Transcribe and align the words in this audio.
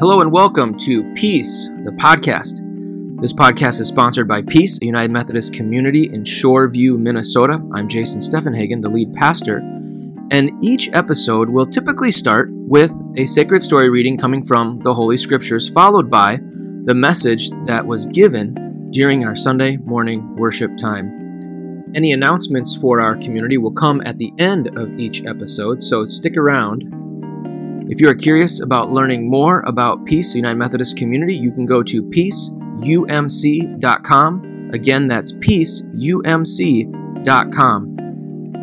Hello 0.00 0.20
and 0.20 0.32
welcome 0.32 0.76
to 0.78 1.04
Peace, 1.14 1.68
the 1.84 1.92
podcast. 1.92 2.60
This 3.20 3.32
podcast 3.32 3.80
is 3.80 3.86
sponsored 3.86 4.26
by 4.26 4.42
Peace, 4.42 4.76
a 4.82 4.84
United 4.84 5.12
Methodist 5.12 5.54
community 5.54 6.10
in 6.12 6.24
Shoreview, 6.24 6.98
Minnesota. 6.98 7.64
I'm 7.72 7.86
Jason 7.86 8.20
Steffenhagen, 8.20 8.82
the 8.82 8.88
lead 8.88 9.14
pastor, 9.14 9.58
and 10.32 10.50
each 10.64 10.90
episode 10.92 11.48
will 11.48 11.64
typically 11.64 12.10
start 12.10 12.48
with 12.50 12.92
a 13.16 13.24
sacred 13.24 13.62
story 13.62 13.88
reading 13.88 14.18
coming 14.18 14.44
from 14.44 14.80
the 14.80 14.92
Holy 14.92 15.16
Scriptures, 15.16 15.70
followed 15.70 16.10
by 16.10 16.40
the 16.84 16.94
message 16.94 17.50
that 17.66 17.86
was 17.86 18.04
given 18.06 18.90
during 18.90 19.24
our 19.24 19.36
Sunday 19.36 19.76
morning 19.76 20.34
worship 20.36 20.76
time. 20.76 21.92
Any 21.94 22.10
announcements 22.10 22.76
for 22.76 23.00
our 23.00 23.14
community 23.14 23.58
will 23.58 23.72
come 23.72 24.02
at 24.04 24.18
the 24.18 24.32
end 24.38 24.76
of 24.76 24.98
each 24.98 25.24
episode, 25.24 25.80
so 25.80 26.04
stick 26.04 26.36
around 26.36 26.82
if 27.86 28.00
you 28.00 28.08
are 28.08 28.14
curious 28.14 28.62
about 28.62 28.90
learning 28.90 29.28
more 29.28 29.60
about 29.66 30.06
Peace 30.06 30.34
United 30.34 30.56
Methodist 30.56 30.96
Community, 30.96 31.36
you 31.36 31.52
can 31.52 31.66
go 31.66 31.82
to 31.82 32.02
peaceumc.com. 32.02 34.70
Again, 34.72 35.06
that's 35.06 35.32
peaceumc.com. 35.32 37.96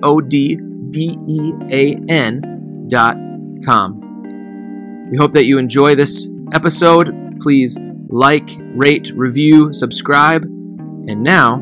O 2.87 2.89
D 2.89 2.95
B 2.95 2.95
E 2.95 2.97
A 2.97 3.09
N 3.11 3.61
com. 3.65 5.09
We 5.11 5.17
hope 5.17 5.31
that 5.33 5.45
you 5.45 5.57
enjoy 5.57 5.95
this 5.95 6.29
episode. 6.53 7.39
Please 7.39 7.77
like, 8.09 8.49
rate, 8.75 9.11
review, 9.15 9.73
subscribe. 9.73 10.43
And 10.43 11.23
now, 11.23 11.55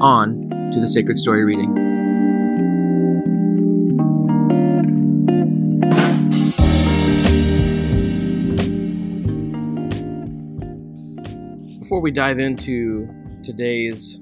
on 0.00 0.70
to 0.72 0.80
the 0.80 0.86
Sacred 0.86 1.18
Story 1.18 1.44
reading. 1.44 1.74
Before 11.80 12.00
we 12.02 12.10
dive 12.10 12.38
into 12.38 13.08
today's 13.42 14.20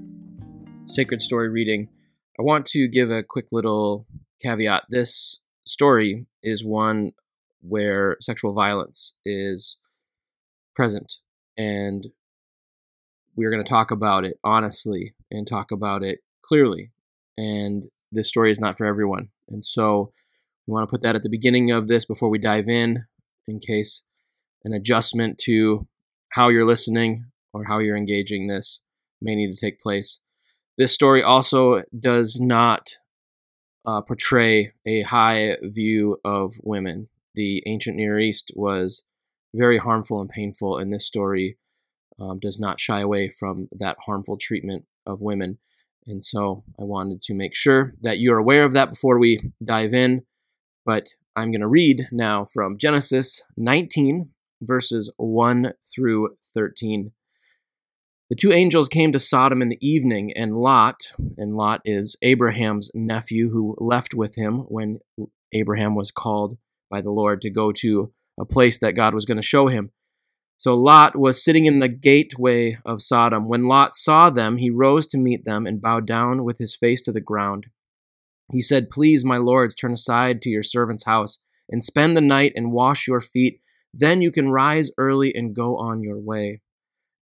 Sacred 0.85 1.21
Story 1.21 1.49
reading, 1.49 1.89
I 2.39 2.43
want 2.43 2.65
to 2.67 2.87
give 2.87 3.11
a 3.11 3.23
quick 3.23 3.47
little 3.51 4.07
caveat. 4.41 4.83
This 4.89 5.43
story 5.67 6.25
is 6.43 6.63
one 6.63 7.11
where 7.61 8.17
sexual 8.21 8.53
violence 8.53 9.17
is 9.25 9.77
present 10.75 11.15
and 11.57 12.07
we're 13.35 13.51
going 13.51 13.63
to 13.63 13.69
talk 13.69 13.91
about 13.91 14.25
it 14.25 14.37
honestly 14.43 15.13
and 15.31 15.47
talk 15.47 15.71
about 15.71 16.03
it 16.03 16.19
clearly 16.43 16.91
and 17.37 17.85
this 18.11 18.27
story 18.27 18.51
is 18.51 18.59
not 18.59 18.77
for 18.77 18.85
everyone. 18.85 19.29
And 19.49 19.63
so 19.63 20.11
we 20.65 20.73
want 20.73 20.87
to 20.87 20.91
put 20.91 21.01
that 21.03 21.15
at 21.15 21.23
the 21.23 21.29
beginning 21.29 21.71
of 21.71 21.87
this 21.87 22.05
before 22.05 22.29
we 22.29 22.39
dive 22.39 22.67
in 22.67 23.05
in 23.47 23.59
case 23.59 24.03
an 24.63 24.73
adjustment 24.73 25.37
to 25.39 25.87
how 26.31 26.49
you're 26.49 26.65
listening 26.65 27.25
or 27.53 27.65
how 27.65 27.79
you're 27.79 27.97
engaging 27.97 28.47
this 28.47 28.83
may 29.21 29.35
need 29.35 29.53
to 29.53 29.59
take 29.59 29.79
place. 29.79 30.21
This 30.77 30.93
story 30.93 31.23
also 31.23 31.83
does 31.97 32.39
not 32.39 32.93
uh, 33.87 34.01
portray 34.01 34.73
a 34.85 35.01
high 35.03 35.55
view 35.63 36.19
of 36.25 36.55
women. 36.61 37.07
The 37.35 37.63
ancient 37.65 37.95
Near 37.95 38.19
East 38.19 38.51
was 38.55 39.03
very 39.55 39.77
harmful 39.77 40.19
and 40.19 40.29
painful, 40.29 40.77
and 40.77 40.91
this 40.91 41.07
story 41.07 41.57
um, 42.19 42.39
does 42.39 42.59
not 42.59 42.79
shy 42.79 42.99
away 42.99 43.29
from 43.29 43.69
that 43.71 43.97
harmful 44.05 44.37
treatment 44.37 44.85
of 45.05 45.21
women. 45.21 45.57
And 46.05 46.21
so 46.21 46.63
I 46.79 46.83
wanted 46.83 47.21
to 47.23 47.33
make 47.33 47.55
sure 47.55 47.93
that 48.01 48.19
you're 48.19 48.37
aware 48.37 48.65
of 48.65 48.73
that 48.73 48.89
before 48.89 49.19
we 49.19 49.37
dive 49.63 49.93
in. 49.93 50.23
But 50.85 51.09
I'm 51.35 51.51
going 51.51 51.61
to 51.61 51.67
read 51.67 52.07
now 52.11 52.45
from 52.45 52.77
Genesis 52.77 53.41
19, 53.55 54.29
verses 54.61 55.13
1 55.17 55.73
through 55.95 56.35
13. 56.53 57.11
The 58.29 58.35
two 58.35 58.51
angels 58.51 58.89
came 58.89 59.13
to 59.13 59.19
Sodom 59.19 59.61
in 59.61 59.69
the 59.69 59.87
evening, 59.87 60.33
and 60.35 60.57
Lot, 60.57 61.13
and 61.37 61.55
Lot 61.55 61.79
is 61.85 62.17
Abraham's 62.21 62.91
nephew 62.93 63.51
who 63.51 63.77
left 63.79 64.13
with 64.13 64.35
him 64.35 64.65
when 64.67 64.99
Abraham 65.53 65.95
was 65.95 66.11
called 66.11 66.57
by 66.89 66.99
the 66.99 67.11
Lord 67.11 67.41
to 67.41 67.49
go 67.49 67.71
to 67.71 68.11
a 68.37 68.45
place 68.45 68.79
that 68.79 68.95
God 68.95 69.13
was 69.13 69.23
going 69.23 69.37
to 69.37 69.41
show 69.41 69.67
him. 69.67 69.91
So 70.57 70.75
Lot 70.75 71.15
was 71.15 71.41
sitting 71.41 71.67
in 71.67 71.79
the 71.79 71.87
gateway 71.87 72.77
of 72.85 73.01
Sodom. 73.01 73.47
When 73.47 73.67
Lot 73.67 73.95
saw 73.95 74.29
them, 74.29 74.57
he 74.57 74.69
rose 74.69 75.07
to 75.07 75.17
meet 75.17 75.45
them 75.45 75.65
and 75.65 75.81
bowed 75.81 76.05
down 76.05 76.43
with 76.43 76.57
his 76.57 76.75
face 76.75 77.01
to 77.03 77.13
the 77.13 77.21
ground. 77.21 77.67
He 78.51 78.59
said, 78.59 78.89
Please, 78.89 79.23
my 79.23 79.37
lords, 79.37 79.73
turn 79.73 79.93
aside 79.93 80.41
to 80.41 80.49
your 80.49 80.63
servant's 80.63 81.05
house 81.05 81.41
and 81.69 81.83
spend 81.83 82.17
the 82.17 82.21
night 82.21 82.53
and 82.55 82.73
wash 82.73 83.07
your 83.07 83.21
feet. 83.21 83.61
Then 83.93 84.21
you 84.21 84.31
can 84.31 84.49
rise 84.49 84.91
early 84.97 85.33
and 85.33 85.55
go 85.55 85.77
on 85.77 86.01
your 86.01 86.19
way. 86.19 86.61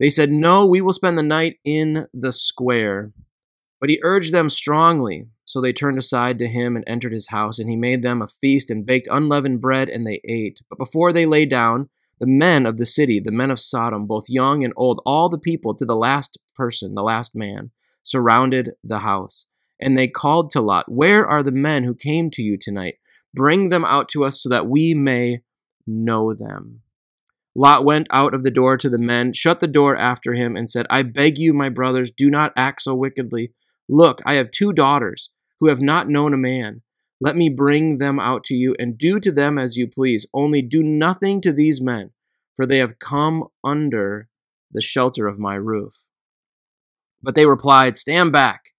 They 0.01 0.11
said, 0.11 0.31
No, 0.31 0.67
we 0.67 0.81
will 0.81 0.93
spend 0.93 1.17
the 1.17 1.23
night 1.23 1.59
in 1.65 2.07
the 2.13 2.33
square. 2.33 3.13
But 3.81 3.91
he 3.91 4.01
urged 4.03 4.33
them 4.33 4.51
strongly. 4.51 5.29
So 5.45 5.61
they 5.61 5.73
turned 5.73 5.99
aside 5.99 6.39
to 6.39 6.49
him 6.49 6.75
and 6.75 6.85
entered 6.87 7.13
his 7.13 7.29
house, 7.29 7.59
and 7.59 7.69
he 7.69 7.77
made 7.77 8.03
them 8.03 8.23
a 8.23 8.27
feast 8.27 8.71
and 8.71 8.87
baked 8.87 9.09
unleavened 9.11 9.61
bread, 9.61 9.89
and 9.89 10.07
they 10.07 10.21
ate. 10.27 10.61
But 10.71 10.79
before 10.79 11.13
they 11.13 11.27
lay 11.27 11.45
down, 11.45 11.91
the 12.19 12.27
men 12.27 12.65
of 12.65 12.79
the 12.79 12.87
city, 12.87 13.21
the 13.21 13.31
men 13.31 13.51
of 13.51 13.61
Sodom, 13.61 14.07
both 14.07 14.25
young 14.29 14.65
and 14.65 14.73
old, 14.77 15.03
all 15.05 15.29
the 15.29 15.39
people 15.39 15.75
to 15.75 15.85
the 15.85 15.97
last 15.97 16.39
person, 16.57 16.95
the 16.95 17.03
last 17.03 17.35
man, 17.35 17.73
surrounded 18.03 18.71
the 18.83 19.01
house. 19.01 19.47
And 19.81 19.99
they 19.99 20.09
called 20.09 20.51
to 20.53 20.61
Lot, 20.61 20.91
Where 20.91 21.27
are 21.27 21.43
the 21.43 21.53
men 21.53 21.85
who 21.85 21.95
came 21.95 22.31
to 22.31 22.43
you 22.43 22.57
tonight? 22.57 22.95
Bring 23.35 23.69
them 23.69 23.85
out 23.85 24.09
to 24.11 24.25
us 24.25 24.43
so 24.43 24.49
that 24.49 24.67
we 24.67 24.95
may 24.95 25.41
know 25.87 26.33
them. 26.33 26.84
Lot 27.55 27.85
went 27.85 28.09
out 28.11 28.35
of 28.35 28.43
the 28.43 28.51
door 28.51 28.77
to 28.77 28.91
the 28.91 28.99
men, 28.99 29.33
shut 29.33 29.61
the 29.61 29.69
door 29.69 29.97
after 29.97 30.35
him, 30.35 30.57
and 30.57 30.69
said, 30.69 30.87
I 30.91 31.03
beg 31.03 31.39
you, 31.39 31.53
my 31.53 31.69
brothers, 31.69 32.11
do 32.11 32.29
not 32.29 32.53
act 32.57 32.83
so 32.83 32.95
wickedly. 32.95 33.53
Look, 33.89 34.21
I 34.27 34.35
have 34.35 34.51
two 34.51 34.73
daughters 34.73 35.31
who 35.61 35.69
have 35.69 35.81
not 35.81 36.09
known 36.09 36.35
a 36.35 36.39
man. 36.39 36.83
Let 37.21 37.37
me 37.37 37.49
bring 37.49 37.99
them 37.99 38.19
out 38.19 38.45
to 38.45 38.55
you, 38.55 38.75
and 38.79 38.99
do 38.99 39.21
to 39.21 39.31
them 39.31 39.57
as 39.57 39.77
you 39.77 39.87
please. 39.87 40.27
Only 40.35 40.63
do 40.63 40.83
nothing 40.83 41.41
to 41.43 41.53
these 41.53 41.81
men, 41.81 42.11
for 42.57 42.67
they 42.67 42.79
have 42.79 42.99
come 42.99 43.45
under 43.63 44.29
the 44.73 44.83
shelter 44.83 45.29
of 45.29 45.39
my 45.39 45.55
roof. 45.55 45.95
But 47.23 47.37
they 47.37 47.47
replied, 47.47 47.97
Stand 47.97 48.33
back. 48.33 48.71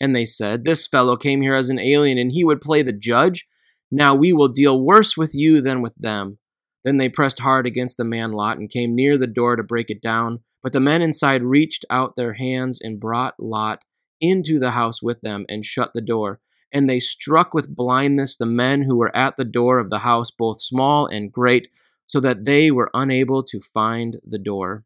And 0.00 0.16
they 0.16 0.24
said, 0.24 0.64
This 0.64 0.88
fellow 0.88 1.16
came 1.16 1.42
here 1.42 1.54
as 1.54 1.68
an 1.68 1.78
alien, 1.78 2.18
and 2.18 2.32
he 2.32 2.44
would 2.44 2.60
play 2.62 2.82
the 2.82 2.92
judge. 2.92 3.46
Now 3.90 4.14
we 4.14 4.32
will 4.32 4.48
deal 4.48 4.80
worse 4.80 5.16
with 5.16 5.32
you 5.34 5.60
than 5.60 5.82
with 5.82 5.94
them. 5.96 6.38
Then 6.84 6.96
they 6.96 7.08
pressed 7.08 7.40
hard 7.40 7.66
against 7.66 7.96
the 7.96 8.04
man 8.04 8.32
Lot 8.32 8.58
and 8.58 8.70
came 8.70 8.94
near 8.94 9.16
the 9.16 9.26
door 9.26 9.56
to 9.56 9.62
break 9.62 9.90
it 9.90 10.02
down. 10.02 10.40
But 10.62 10.72
the 10.72 10.80
men 10.80 11.02
inside 11.02 11.42
reached 11.42 11.84
out 11.90 12.16
their 12.16 12.34
hands 12.34 12.80
and 12.80 13.00
brought 13.00 13.34
Lot 13.38 13.84
into 14.20 14.58
the 14.58 14.70
house 14.72 15.02
with 15.02 15.20
them 15.20 15.44
and 15.48 15.64
shut 15.64 15.92
the 15.94 16.00
door. 16.00 16.40
And 16.72 16.88
they 16.88 17.00
struck 17.00 17.52
with 17.52 17.74
blindness 17.74 18.36
the 18.36 18.46
men 18.46 18.82
who 18.82 18.96
were 18.96 19.14
at 19.14 19.36
the 19.36 19.44
door 19.44 19.78
of 19.78 19.90
the 19.90 19.98
house, 19.98 20.30
both 20.30 20.62
small 20.62 21.06
and 21.06 21.30
great, 21.30 21.68
so 22.06 22.20
that 22.20 22.44
they 22.44 22.70
were 22.70 22.90
unable 22.94 23.42
to 23.44 23.60
find 23.60 24.20
the 24.26 24.38
door. 24.38 24.84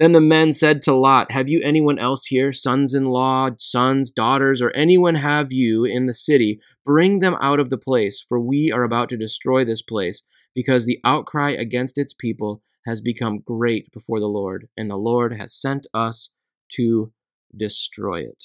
Then 0.00 0.12
the 0.12 0.20
men 0.22 0.54
said 0.54 0.80
to 0.82 0.94
Lot, 0.94 1.30
Have 1.30 1.50
you 1.50 1.60
anyone 1.62 1.98
else 1.98 2.24
here, 2.24 2.54
sons 2.54 2.94
in 2.94 3.04
law, 3.04 3.50
sons, 3.58 4.10
daughters, 4.10 4.62
or 4.62 4.70
anyone 4.70 5.16
have 5.16 5.52
you 5.52 5.84
in 5.84 6.06
the 6.06 6.14
city? 6.14 6.58
Bring 6.86 7.18
them 7.18 7.36
out 7.38 7.60
of 7.60 7.68
the 7.68 7.76
place, 7.76 8.24
for 8.26 8.40
we 8.40 8.72
are 8.72 8.82
about 8.82 9.10
to 9.10 9.18
destroy 9.18 9.62
this 9.62 9.82
place 9.82 10.22
because 10.54 10.86
the 10.86 11.00
outcry 11.04 11.50
against 11.50 11.98
its 11.98 12.14
people 12.14 12.62
has 12.86 13.02
become 13.02 13.40
great 13.40 13.92
before 13.92 14.20
the 14.20 14.26
Lord, 14.26 14.68
and 14.74 14.90
the 14.90 14.96
Lord 14.96 15.34
has 15.34 15.52
sent 15.52 15.86
us 15.92 16.30
to 16.76 17.12
destroy 17.54 18.20
it. 18.20 18.44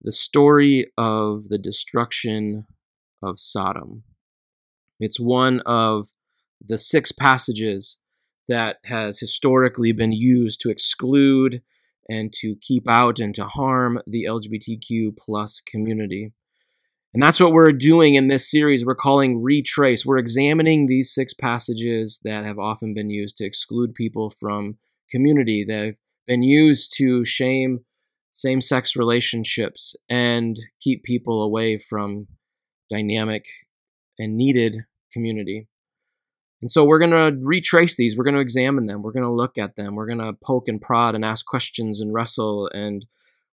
The 0.00 0.12
story 0.12 0.90
of 0.96 1.48
the 1.48 1.58
destruction 1.58 2.66
of 3.22 3.38
Sodom. 3.38 4.04
It's 4.98 5.20
one 5.20 5.60
of 5.66 6.08
the 6.66 6.78
six 6.78 7.12
passages 7.12 7.98
that 8.48 8.78
has 8.84 9.20
historically 9.20 9.92
been 9.92 10.12
used 10.12 10.60
to 10.60 10.70
exclude 10.70 11.62
and 12.08 12.32
to 12.32 12.56
keep 12.60 12.88
out 12.88 13.20
and 13.20 13.34
to 13.34 13.44
harm 13.44 14.00
the 14.06 14.24
LGBTQ 14.24 15.16
plus 15.18 15.60
community. 15.60 16.32
And 17.14 17.22
that's 17.22 17.40
what 17.40 17.52
we're 17.52 17.72
doing 17.72 18.14
in 18.14 18.28
this 18.28 18.50
series 18.50 18.84
we're 18.84 18.94
calling 18.94 19.42
Retrace. 19.42 20.04
We're 20.04 20.18
examining 20.18 20.86
these 20.86 21.12
six 21.12 21.32
passages 21.34 22.20
that 22.24 22.44
have 22.44 22.58
often 22.58 22.94
been 22.94 23.10
used 23.10 23.36
to 23.38 23.44
exclude 23.44 23.94
people 23.94 24.30
from 24.30 24.78
community, 25.10 25.64
that 25.64 25.84
have 25.84 25.96
been 26.26 26.42
used 26.42 26.94
to 26.98 27.24
shame 27.24 27.80
same 28.30 28.60
sex 28.60 28.94
relationships 28.94 29.96
and 30.08 30.58
keep 30.80 31.02
people 31.02 31.42
away 31.42 31.76
from 31.76 32.28
dynamic 32.90 33.46
and 34.18 34.36
needed 34.36 34.76
community. 35.12 35.66
And 36.60 36.70
so 36.70 36.84
we're 36.84 36.98
going 36.98 37.10
to 37.10 37.38
retrace 37.40 37.96
these. 37.96 38.16
We're 38.16 38.24
going 38.24 38.34
to 38.34 38.40
examine 38.40 38.86
them. 38.86 39.02
We're 39.02 39.12
going 39.12 39.24
to 39.24 39.30
look 39.30 39.58
at 39.58 39.76
them. 39.76 39.94
We're 39.94 40.06
going 40.06 40.18
to 40.18 40.32
poke 40.32 40.68
and 40.68 40.80
prod 40.80 41.14
and 41.14 41.24
ask 41.24 41.46
questions 41.46 42.00
and 42.00 42.12
wrestle 42.12 42.68
and 42.74 43.06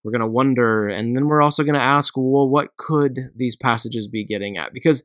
we're 0.02 0.12
going 0.12 0.20
to 0.20 0.26
wonder. 0.26 0.88
And 0.88 1.16
then 1.16 1.26
we're 1.26 1.42
also 1.42 1.64
going 1.64 1.74
to 1.74 1.80
ask, 1.80 2.16
well, 2.16 2.48
what 2.48 2.76
could 2.76 3.30
these 3.34 3.56
passages 3.56 4.06
be 4.06 4.24
getting 4.24 4.58
at? 4.58 4.72
Because 4.72 5.02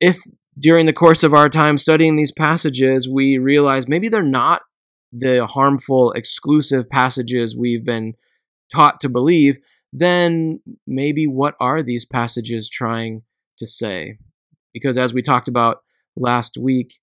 if 0.00 0.18
during 0.58 0.86
the 0.86 0.92
course 0.92 1.22
of 1.22 1.34
our 1.34 1.48
time 1.48 1.78
studying 1.78 2.16
these 2.16 2.32
passages, 2.32 3.08
we 3.08 3.38
realize 3.38 3.88
maybe 3.88 4.08
they're 4.08 4.22
not 4.22 4.62
the 5.12 5.46
harmful, 5.46 6.12
exclusive 6.12 6.88
passages 6.90 7.56
we've 7.56 7.84
been 7.84 8.14
taught 8.74 9.00
to 9.00 9.08
believe, 9.08 9.58
then 9.92 10.60
maybe 10.86 11.26
what 11.26 11.54
are 11.60 11.82
these 11.82 12.04
passages 12.04 12.68
trying 12.68 13.22
to 13.58 13.66
say? 13.66 14.18
Because 14.74 14.98
as 14.98 15.14
we 15.14 15.22
talked 15.22 15.48
about 15.48 15.82
last 16.16 16.58
week, 16.58 16.94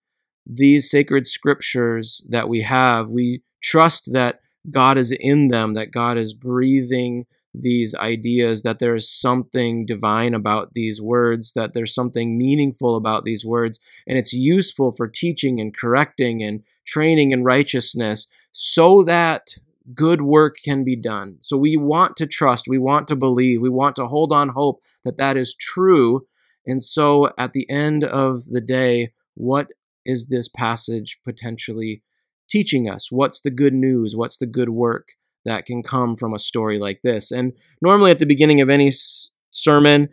these 0.45 0.89
sacred 0.89 1.27
scriptures 1.27 2.25
that 2.29 2.49
we 2.49 2.61
have, 2.61 3.09
we 3.09 3.41
trust 3.61 4.11
that 4.13 4.39
God 4.69 4.97
is 4.97 5.11
in 5.11 5.47
them, 5.47 5.73
that 5.73 5.91
God 5.91 6.17
is 6.17 6.33
breathing 6.33 7.25
these 7.53 7.93
ideas, 7.95 8.63
that 8.63 8.79
there 8.79 8.95
is 8.95 9.09
something 9.09 9.85
divine 9.85 10.33
about 10.33 10.73
these 10.73 11.01
words, 11.01 11.53
that 11.53 11.73
there's 11.73 11.93
something 11.93 12.37
meaningful 12.37 12.95
about 12.95 13.25
these 13.25 13.45
words, 13.45 13.79
and 14.07 14.17
it's 14.17 14.33
useful 14.33 14.91
for 14.91 15.07
teaching 15.07 15.59
and 15.59 15.75
correcting 15.75 16.41
and 16.41 16.63
training 16.85 17.31
in 17.31 17.43
righteousness 17.43 18.27
so 18.51 19.03
that 19.03 19.49
good 19.93 20.21
work 20.21 20.55
can 20.63 20.83
be 20.83 20.95
done. 20.95 21.37
So 21.41 21.57
we 21.57 21.77
want 21.77 22.17
to 22.17 22.27
trust, 22.27 22.67
we 22.67 22.77
want 22.77 23.07
to 23.09 23.15
believe, 23.15 23.61
we 23.61 23.69
want 23.69 23.95
to 23.97 24.07
hold 24.07 24.31
on 24.31 24.49
hope 24.49 24.81
that 25.03 25.17
that 25.17 25.37
is 25.37 25.55
true. 25.55 26.25
And 26.65 26.81
so 26.81 27.31
at 27.37 27.53
the 27.53 27.69
end 27.69 28.03
of 28.03 28.45
the 28.45 28.61
day, 28.61 29.11
what 29.35 29.67
is 30.05 30.27
this 30.27 30.47
passage 30.47 31.19
potentially 31.23 32.03
teaching 32.50 32.89
us? 32.89 33.11
What's 33.11 33.41
the 33.41 33.51
good 33.51 33.73
news? 33.73 34.15
What's 34.15 34.38
the 34.38 34.45
good 34.45 34.69
work 34.69 35.09
that 35.45 35.65
can 35.65 35.83
come 35.83 36.15
from 36.15 36.33
a 36.33 36.39
story 36.39 36.79
like 36.79 37.01
this? 37.01 37.31
And 37.31 37.53
normally 37.81 38.11
at 38.11 38.19
the 38.19 38.25
beginning 38.25 38.61
of 38.61 38.69
any 38.69 38.89
s- 38.89 39.31
sermon, 39.51 40.09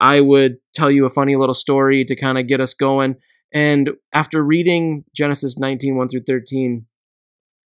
I 0.00 0.20
would 0.20 0.58
tell 0.74 0.90
you 0.90 1.04
a 1.06 1.10
funny 1.10 1.36
little 1.36 1.54
story 1.54 2.04
to 2.04 2.16
kind 2.16 2.38
of 2.38 2.46
get 2.46 2.60
us 2.60 2.74
going. 2.74 3.16
And 3.52 3.90
after 4.12 4.42
reading 4.42 5.04
Genesis 5.14 5.58
19, 5.58 5.96
1 5.96 6.08
through 6.08 6.24
13, 6.26 6.86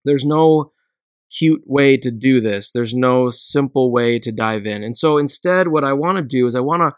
there's 0.06 0.26
no 0.26 0.72
cute 1.32 1.64
way 1.66 1.98
to 1.98 2.12
do 2.12 2.42
this. 2.42 2.72
There's 2.72 2.94
no 2.94 3.30
simple 3.30 3.92
way 3.92 4.20
to 4.20 4.32
dive 4.32 4.66
in. 4.66 4.84
And 4.84 4.98
so 4.98 5.18
instead, 5.18 5.70
what 5.70 5.84
I 5.84 5.94
want 5.94 6.18
to 6.18 6.24
do 6.24 6.46
is 6.46 6.56
I 6.56 6.60
want 6.60 6.82
to 6.82 6.96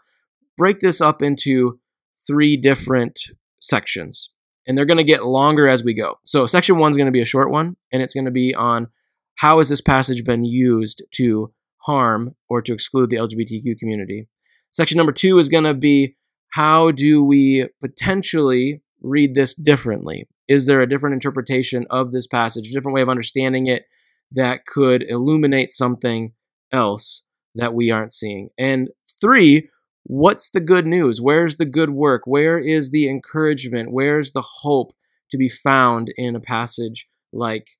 break 0.56 0.80
this 0.80 1.00
up 1.00 1.22
into 1.22 1.78
three 2.26 2.56
different 2.56 3.20
sections 3.60 4.30
and 4.66 4.76
they're 4.76 4.84
going 4.84 4.98
to 4.98 5.04
get 5.04 5.24
longer 5.24 5.68
as 5.68 5.84
we 5.84 5.94
go. 5.94 6.18
So 6.24 6.46
section 6.46 6.78
one 6.78 6.90
is 6.90 6.96
going 6.96 7.06
to 7.06 7.12
be 7.12 7.22
a 7.22 7.26
short 7.26 7.50
one, 7.50 7.76
and 7.92 8.02
it's 8.02 8.14
going 8.14 8.24
to 8.24 8.30
be 8.30 8.54
on 8.54 8.88
how 9.36 9.58
has 9.58 9.68
this 9.68 9.80
passage 9.80 10.24
been 10.24 10.44
used 10.44 11.02
to 11.14 11.52
harm 11.78 12.34
or 12.48 12.62
to 12.62 12.72
exclude 12.72 13.10
the 13.10 13.16
LGBTQ 13.16 13.78
community. 13.78 14.28
Section 14.70 14.96
number 14.96 15.12
two 15.12 15.38
is 15.38 15.48
going 15.48 15.64
to 15.64 15.74
be 15.74 16.16
how 16.50 16.90
do 16.90 17.22
we 17.22 17.68
potentially 17.80 18.82
read 19.02 19.34
this 19.34 19.54
differently? 19.54 20.28
Is 20.48 20.66
there 20.66 20.80
a 20.80 20.88
different 20.88 21.14
interpretation 21.14 21.86
of 21.90 22.12
this 22.12 22.26
passage, 22.26 22.70
a 22.70 22.72
different 22.72 22.94
way 22.94 23.02
of 23.02 23.08
understanding 23.08 23.66
it 23.66 23.84
that 24.32 24.66
could 24.66 25.02
illuminate 25.02 25.72
something 25.72 26.32
else 26.72 27.24
that 27.54 27.74
we 27.74 27.90
aren't 27.90 28.12
seeing? 28.12 28.50
And 28.58 28.88
three, 29.20 29.68
what's 30.04 30.50
the 30.50 30.60
good 30.60 30.86
news? 30.86 31.20
Where's 31.20 31.56
the 31.56 31.64
good 31.64 31.90
work? 31.90 32.22
Where 32.26 32.58
is 32.58 32.90
the 32.90 33.08
encouragement? 33.08 33.90
Where's 33.90 34.32
the 34.32 34.42
hope 34.42 34.94
to 35.30 35.36
be 35.36 35.48
found 35.48 36.12
in 36.16 36.36
a 36.36 36.40
passage 36.40 37.08
like 37.32 37.70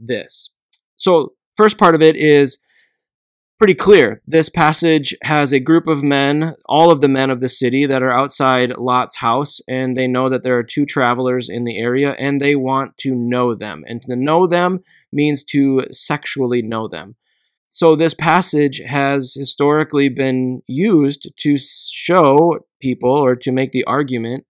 this? 0.00 0.54
So, 0.96 1.34
first 1.56 1.78
part 1.78 1.94
of 1.94 2.02
it 2.02 2.16
is 2.16 2.58
pretty 3.58 3.74
clear. 3.74 4.20
This 4.26 4.48
passage 4.48 5.14
has 5.22 5.52
a 5.52 5.60
group 5.60 5.86
of 5.86 6.02
men, 6.02 6.56
all 6.66 6.90
of 6.90 7.00
the 7.00 7.08
men 7.08 7.30
of 7.30 7.40
the 7.40 7.48
city, 7.48 7.86
that 7.86 8.02
are 8.02 8.10
outside 8.10 8.76
Lot's 8.76 9.18
house, 9.18 9.60
and 9.68 9.96
they 9.96 10.08
know 10.08 10.28
that 10.28 10.42
there 10.42 10.58
are 10.58 10.64
two 10.64 10.84
travelers 10.84 11.48
in 11.48 11.62
the 11.62 11.78
area, 11.78 12.16
and 12.18 12.40
they 12.40 12.56
want 12.56 12.96
to 12.98 13.14
know 13.14 13.54
them. 13.54 13.84
And 13.86 14.02
to 14.02 14.16
know 14.16 14.46
them 14.48 14.80
means 15.12 15.44
to 15.44 15.82
sexually 15.90 16.62
know 16.62 16.88
them. 16.88 17.14
So, 17.74 17.96
this 17.96 18.12
passage 18.12 18.82
has 18.84 19.32
historically 19.34 20.10
been 20.10 20.60
used 20.66 21.32
to 21.34 21.56
show 21.56 22.66
people 22.82 23.10
or 23.10 23.34
to 23.36 23.50
make 23.50 23.72
the 23.72 23.84
argument 23.84 24.44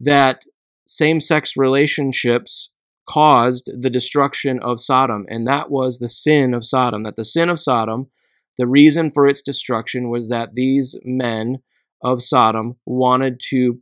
that 0.00 0.42
same 0.84 1.20
sex 1.20 1.56
relationships 1.56 2.72
caused 3.08 3.70
the 3.80 3.90
destruction 3.90 4.58
of 4.58 4.80
Sodom, 4.80 5.24
and 5.28 5.46
that 5.46 5.70
was 5.70 5.98
the 5.98 6.08
sin 6.08 6.52
of 6.52 6.64
Sodom. 6.64 7.04
That 7.04 7.14
the 7.14 7.24
sin 7.24 7.48
of 7.48 7.60
Sodom, 7.60 8.10
the 8.58 8.66
reason 8.66 9.12
for 9.12 9.28
its 9.28 9.40
destruction 9.40 10.08
was 10.08 10.28
that 10.30 10.56
these 10.56 10.96
men 11.04 11.58
of 12.02 12.24
Sodom 12.24 12.74
wanted 12.84 13.38
to 13.50 13.78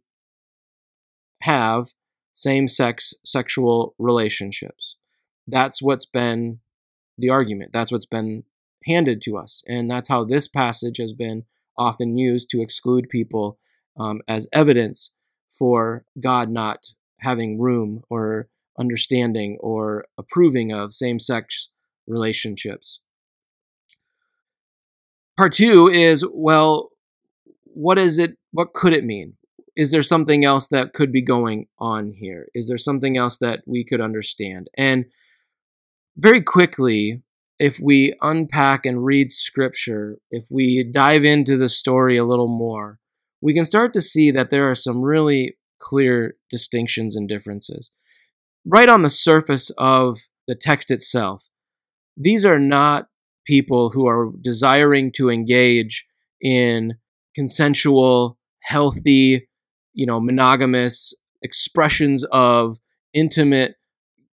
have 1.40 1.86
same 2.34 2.68
sex 2.68 3.14
sexual 3.24 3.94
relationships. 3.98 4.98
That's 5.46 5.80
what's 5.80 6.04
been 6.04 6.58
the 7.16 7.30
argument. 7.30 7.72
That's 7.72 7.90
what's 7.90 8.04
been 8.04 8.44
handed 8.86 9.22
to 9.22 9.36
us. 9.36 9.62
And 9.66 9.90
that's 9.90 10.08
how 10.08 10.24
this 10.24 10.48
passage 10.48 10.98
has 10.98 11.12
been 11.12 11.44
often 11.78 12.16
used 12.16 12.50
to 12.50 12.60
exclude 12.60 13.08
people 13.08 13.58
um, 13.98 14.20
as 14.28 14.48
evidence 14.52 15.14
for 15.50 16.04
God 16.20 16.50
not 16.50 16.88
having 17.20 17.60
room 17.60 18.02
or 18.10 18.48
understanding 18.78 19.58
or 19.60 20.04
approving 20.18 20.72
of 20.72 20.92
same 20.92 21.18
sex 21.18 21.70
relationships. 22.06 23.00
Part 25.36 25.54
two 25.54 25.88
is 25.88 26.24
well, 26.32 26.90
what 27.64 27.98
is 27.98 28.18
it? 28.18 28.36
What 28.50 28.74
could 28.74 28.92
it 28.92 29.04
mean? 29.04 29.34
Is 29.74 29.90
there 29.90 30.02
something 30.02 30.44
else 30.44 30.68
that 30.68 30.92
could 30.92 31.10
be 31.10 31.22
going 31.22 31.66
on 31.78 32.12
here? 32.12 32.48
Is 32.54 32.68
there 32.68 32.78
something 32.78 33.16
else 33.16 33.38
that 33.38 33.60
we 33.66 33.84
could 33.84 34.02
understand? 34.02 34.68
And 34.76 35.06
very 36.16 36.42
quickly, 36.42 37.22
if 37.62 37.78
we 37.78 38.12
unpack 38.20 38.84
and 38.84 39.04
read 39.04 39.30
scripture, 39.30 40.18
if 40.32 40.44
we 40.50 40.82
dive 40.82 41.24
into 41.24 41.56
the 41.56 41.68
story 41.68 42.16
a 42.16 42.24
little 42.24 42.48
more, 42.48 42.98
we 43.40 43.54
can 43.54 43.64
start 43.64 43.92
to 43.92 44.00
see 44.00 44.32
that 44.32 44.50
there 44.50 44.68
are 44.68 44.74
some 44.74 45.00
really 45.00 45.56
clear 45.78 46.34
distinctions 46.50 47.14
and 47.14 47.28
differences. 47.28 47.92
Right 48.66 48.88
on 48.88 49.02
the 49.02 49.08
surface 49.08 49.70
of 49.78 50.18
the 50.48 50.56
text 50.56 50.90
itself, 50.90 51.50
these 52.16 52.44
are 52.44 52.58
not 52.58 53.06
people 53.46 53.90
who 53.90 54.08
are 54.08 54.32
desiring 54.40 55.12
to 55.12 55.30
engage 55.30 56.04
in 56.40 56.94
consensual, 57.36 58.38
healthy, 58.64 59.48
you 59.92 60.04
know, 60.04 60.18
monogamous 60.18 61.14
expressions 61.42 62.24
of 62.32 62.78
intimate, 63.14 63.76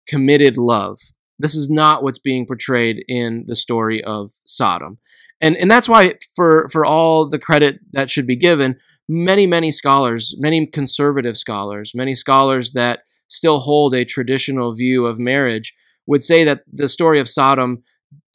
committed 0.06 0.56
love. 0.56 1.00
This 1.38 1.54
is 1.54 1.68
not 1.70 2.02
what's 2.02 2.18
being 2.18 2.46
portrayed 2.46 3.04
in 3.08 3.44
the 3.46 3.56
story 3.56 4.02
of 4.02 4.32
Sodom. 4.46 4.98
And, 5.40 5.56
and 5.56 5.70
that's 5.70 5.88
why, 5.88 6.14
for, 6.34 6.68
for 6.70 6.84
all 6.84 7.28
the 7.28 7.38
credit 7.38 7.78
that 7.92 8.10
should 8.10 8.26
be 8.26 8.36
given, 8.36 8.76
many, 9.08 9.46
many 9.46 9.70
scholars, 9.70 10.34
many 10.38 10.66
conservative 10.66 11.36
scholars, 11.36 11.92
many 11.94 12.14
scholars 12.14 12.72
that 12.72 13.00
still 13.28 13.60
hold 13.60 13.94
a 13.94 14.04
traditional 14.04 14.74
view 14.74 15.06
of 15.06 15.18
marriage 15.18 15.74
would 16.06 16.22
say 16.22 16.44
that 16.44 16.62
the 16.72 16.88
story 16.88 17.20
of 17.20 17.28
Sodom 17.28 17.82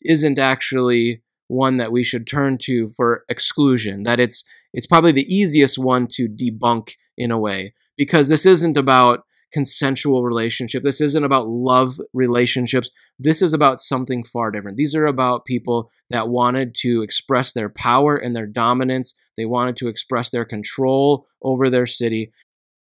isn't 0.03 0.37
actually 0.37 1.23
one 1.47 1.77
that 1.77 1.91
we 1.91 2.03
should 2.03 2.27
turn 2.27 2.57
to 2.57 2.89
for 2.89 3.25
exclusion, 3.29 4.03
that 4.03 4.19
it's, 4.19 4.43
it's 4.73 4.87
probably 4.87 5.11
the 5.11 5.33
easiest 5.33 5.77
one 5.77 6.07
to 6.11 6.29
debunk 6.29 6.91
in 7.17 7.31
a 7.31 7.39
way, 7.39 7.73
because 7.97 8.29
this 8.29 8.45
isn't 8.45 8.77
about 8.77 9.23
consensual 9.51 10.23
relationship. 10.23 10.83
This 10.83 11.01
isn't 11.01 11.23
about 11.23 11.47
love 11.47 11.99
relationships. 12.13 12.89
This 13.19 13.41
is 13.41 13.53
about 13.53 13.79
something 13.79 14.23
far 14.23 14.51
different. 14.51 14.77
These 14.77 14.95
are 14.95 15.05
about 15.05 15.45
people 15.45 15.91
that 16.09 16.29
wanted 16.29 16.75
to 16.81 17.01
express 17.01 17.53
their 17.53 17.69
power 17.69 18.15
and 18.15 18.35
their 18.35 18.47
dominance. 18.47 19.13
They 19.37 19.45
wanted 19.45 19.77
to 19.77 19.87
express 19.87 20.29
their 20.29 20.45
control 20.45 21.25
over 21.41 21.69
their 21.69 21.85
city. 21.85 22.31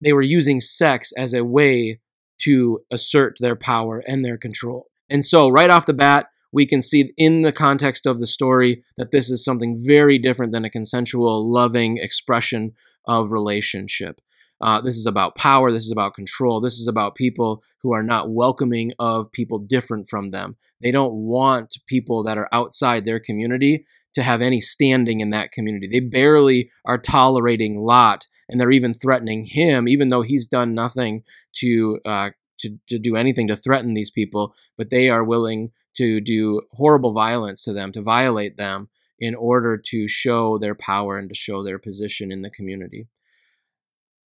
They 0.01 0.13
were 0.13 0.23
using 0.23 0.61
sex 0.61 1.13
as 1.17 1.35
a 1.35 1.45
way 1.45 2.01
to 2.43 2.81
assert 2.91 3.37
their 3.41 3.57
power 3.57 4.03
and 4.07 4.25
their 4.25 4.39
control. 4.39 4.87
And 5.09 5.25
so, 5.25 5.49
right 5.49 5.71
off 5.71 5.87
the 5.87 5.93
bat, 5.93 6.29
we 6.53 6.67
can 6.67 6.83
see 6.83 7.13
in 7.17 7.43
the 7.43 7.53
context 7.53 8.07
of 8.07 8.19
the 8.19 8.27
story 8.27 8.83
that 8.97 9.13
this 9.13 9.31
is 9.31 9.45
something 9.45 9.81
very 9.85 10.19
different 10.19 10.53
than 10.53 10.65
a 10.65 10.71
consensual, 10.71 11.51
loving 11.51 11.99
expression 11.99 12.73
of 13.07 13.31
relationship. 13.31 14.21
Uh, 14.61 14.81
this 14.81 14.97
is 14.97 15.07
about 15.07 15.37
power. 15.37 15.73
This 15.73 15.85
is 15.85 15.93
about 15.93 16.15
control. 16.15 16.61
This 16.61 16.79
is 16.79 16.87
about 16.87 17.15
people 17.15 17.63
who 17.83 17.93
are 17.93 18.03
not 18.03 18.31
welcoming 18.31 18.93
of 18.99 19.33
people 19.33 19.59
different 19.59 20.09
from 20.09 20.31
them. 20.31 20.57
They 20.83 20.91
don't 20.91 21.15
want 21.15 21.79
people 21.87 22.23
that 22.25 22.39
are 22.39 22.49
outside 22.53 23.05
their 23.05 23.21
community 23.21 23.87
to 24.15 24.23
have 24.23 24.41
any 24.41 24.61
standing 24.61 25.21
in 25.21 25.31
that 25.31 25.53
community. 25.53 25.89
They 25.89 26.01
barely 26.01 26.71
are 26.85 26.99
tolerating 26.99 27.81
Lot, 27.81 28.27
and 28.49 28.61
they're 28.61 28.73
even 28.73 28.93
threatening 28.93 29.45
him, 29.45 29.89
even 29.89 30.09
though 30.09 30.23
he's 30.23 30.47
done 30.47 30.75
nothing 30.75 31.23
to 31.57 32.01
uh, 32.05 32.31
to, 32.59 32.77
to 32.89 32.99
do 32.99 33.17
anything 33.17 33.49
to 33.49 33.57
threaten 33.57 33.95
these 33.95 34.11
people. 34.11 34.55
But 34.77 34.91
they 34.91 35.09
are 35.09 35.25
willing 35.25 35.71
to 35.97 36.21
do 36.21 36.63
horrible 36.73 37.13
violence 37.13 37.63
to 37.65 37.73
them, 37.73 37.93
to 37.93 38.03
violate 38.03 38.57
them, 38.57 38.89
in 39.19 39.35
order 39.35 39.77
to 39.77 40.09
show 40.09 40.59
their 40.59 40.75
power 40.75 41.19
and 41.19 41.29
to 41.29 41.35
show 41.35 41.63
their 41.63 41.79
position 41.79 42.33
in 42.33 42.43
the 42.43 42.51
community. 42.51 43.07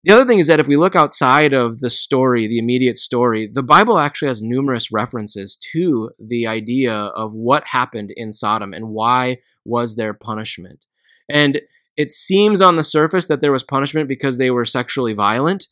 The 0.05 0.13
other 0.13 0.27
thing 0.27 0.39
is 0.39 0.49
that 0.49 0.61
if 0.61 0.69
we 0.69 0.77
look 0.77 0.95
outside 0.95 1.55
of 1.55 1.81
the 1.81 1.89
story, 1.89 2.47
the 2.47 2.59
immediate 2.59 2.99
story, 2.99 3.49
the 3.51 3.63
Bible 3.63 3.99
actually 3.99 4.29
has 4.29 4.43
numerous 4.43 4.93
references 4.93 5.57
to 5.73 6.11
the 6.19 6.47
idea 6.47 6.95
of 6.95 7.33
what 7.33 7.67
happened 7.67 8.11
in 8.15 8.31
Sodom 8.31 8.75
and 8.75 8.91
why 8.91 9.39
was 9.65 9.97
there 9.97 10.13
punishment. 10.13 10.85
And 11.31 11.63
it 11.97 12.13
seems 12.13 12.61
on 12.61 12.77
the 12.77 12.83
surface 12.83 13.27
that 13.27 13.41
there 13.41 13.53
was 13.53 13.63
punishment 13.63 14.07
because 14.07 14.37
they 14.37 14.51
were 14.51 14.67
sexually 14.67 15.15
violent, 15.15 15.69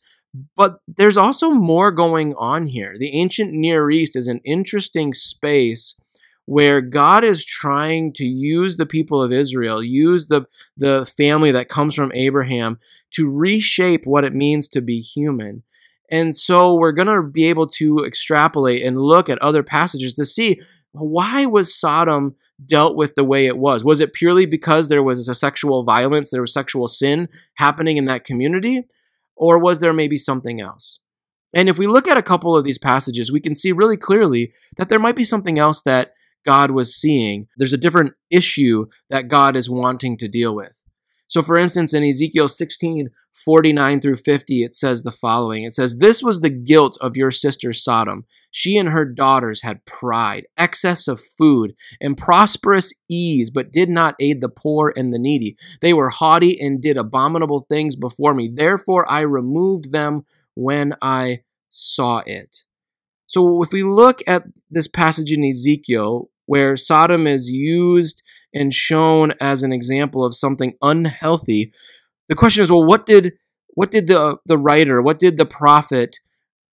but 0.55 0.79
there's 0.87 1.17
also 1.17 1.51
more 1.51 1.91
going 1.91 2.33
on 2.33 2.65
here. 2.65 2.95
The 2.97 3.15
ancient 3.15 3.53
Near 3.53 3.91
East 3.91 4.15
is 4.15 4.27
an 4.27 4.41
interesting 4.43 5.13
space 5.13 5.93
where 6.45 6.81
God 6.81 7.23
is 7.23 7.45
trying 7.45 8.13
to 8.13 8.25
use 8.25 8.77
the 8.77 8.85
people 8.85 9.21
of 9.21 9.31
Israel, 9.31 9.81
use 9.81 10.27
the, 10.27 10.45
the 10.75 11.05
family 11.05 11.51
that 11.51 11.69
comes 11.69 11.95
from 11.95 12.11
Abraham 12.13 12.79
to 13.11 13.29
reshape 13.29 14.05
what 14.05 14.23
it 14.23 14.33
means 14.33 14.67
to 14.69 14.81
be 14.81 14.99
human. 14.99 15.63
And 16.11 16.35
so 16.35 16.75
we're 16.75 16.91
going 16.91 17.07
to 17.07 17.23
be 17.23 17.45
able 17.45 17.67
to 17.67 17.99
extrapolate 17.99 18.83
and 18.83 18.99
look 18.99 19.29
at 19.29 19.41
other 19.41 19.63
passages 19.63 20.13
to 20.15 20.25
see 20.25 20.61
why 20.91 21.47
was 21.47 21.73
Sodom 21.73 22.35
dealt 22.63 22.95
with 22.95 23.15
the 23.15 23.23
way 23.23 23.47
it 23.47 23.57
was? 23.57 23.83
Was 23.83 23.99
it 23.99 24.13
purely 24.13 24.45
because 24.45 24.89
there 24.89 25.01
was 25.01 25.27
a 25.27 25.33
sexual 25.33 25.83
violence, 25.83 26.29
there 26.29 26.41
was 26.41 26.53
sexual 26.53 26.87
sin 26.87 27.29
happening 27.55 27.97
in 27.97 28.05
that 28.05 28.25
community? 28.25 28.83
Or 29.35 29.57
was 29.57 29.79
there 29.79 29.93
maybe 29.93 30.17
something 30.17 30.61
else? 30.61 30.99
And 31.51 31.67
if 31.67 31.79
we 31.79 31.87
look 31.87 32.07
at 32.07 32.17
a 32.17 32.21
couple 32.21 32.55
of 32.55 32.63
these 32.63 32.77
passages, 32.77 33.31
we 33.31 33.39
can 33.39 33.55
see 33.55 33.71
really 33.71 33.97
clearly 33.97 34.53
that 34.77 34.89
there 34.89 34.99
might 34.99 35.15
be 35.15 35.23
something 35.23 35.57
else 35.57 35.81
that 35.81 36.13
God 36.45 36.71
was 36.71 36.99
seeing. 36.99 37.47
There's 37.57 37.73
a 37.73 37.77
different 37.77 38.13
issue 38.29 38.87
that 39.09 39.27
God 39.27 39.55
is 39.55 39.69
wanting 39.69 40.17
to 40.17 40.27
deal 40.27 40.55
with. 40.55 40.83
So, 41.27 41.41
for 41.41 41.57
instance, 41.57 41.93
in 41.93 42.03
Ezekiel 42.03 42.47
16, 42.47 43.09
49 43.33 44.01
through 44.01 44.17
50, 44.17 44.63
it 44.63 44.75
says 44.75 45.01
the 45.01 45.11
following 45.11 45.63
It 45.63 45.73
says, 45.73 45.97
This 45.97 46.21
was 46.21 46.41
the 46.41 46.49
guilt 46.51 46.97
of 47.01 47.17
your 47.17 47.31
sister 47.31 47.73
Sodom. 47.73 48.25
She 48.51 48.77
and 48.77 48.89
her 48.89 49.05
daughters 49.05 49.63
had 49.63 49.85
pride, 49.85 50.45
excess 50.57 51.07
of 51.07 51.19
food, 51.19 51.73
and 51.99 52.17
prosperous 52.17 52.93
ease, 53.09 53.49
but 53.49 53.71
did 53.71 53.89
not 53.89 54.15
aid 54.19 54.41
the 54.41 54.49
poor 54.49 54.93
and 54.95 55.11
the 55.11 55.17
needy. 55.17 55.57
They 55.81 55.93
were 55.93 56.11
haughty 56.11 56.59
and 56.59 56.81
did 56.81 56.97
abominable 56.97 57.65
things 57.67 57.95
before 57.95 58.35
me. 58.35 58.51
Therefore, 58.53 59.09
I 59.11 59.21
removed 59.21 59.91
them 59.91 60.25
when 60.53 60.93
I 61.01 61.39
saw 61.69 62.21
it. 62.27 62.65
So, 63.25 63.63
if 63.63 63.71
we 63.71 63.81
look 63.81 64.21
at 64.27 64.43
this 64.69 64.87
passage 64.87 65.31
in 65.31 65.43
Ezekiel, 65.43 66.29
where 66.45 66.75
Sodom 66.75 67.27
is 67.27 67.49
used 67.49 68.21
and 68.53 68.73
shown 68.73 69.33
as 69.39 69.63
an 69.63 69.73
example 69.73 70.23
of 70.23 70.35
something 70.35 70.73
unhealthy. 70.81 71.73
The 72.29 72.35
question 72.35 72.63
is, 72.63 72.71
well, 72.71 72.85
what 72.85 73.05
did 73.05 73.33
what 73.69 73.91
did 73.91 74.07
the 74.07 74.37
the 74.45 74.57
writer, 74.57 75.01
what 75.01 75.19
did 75.19 75.37
the 75.37 75.45
prophet, 75.45 76.19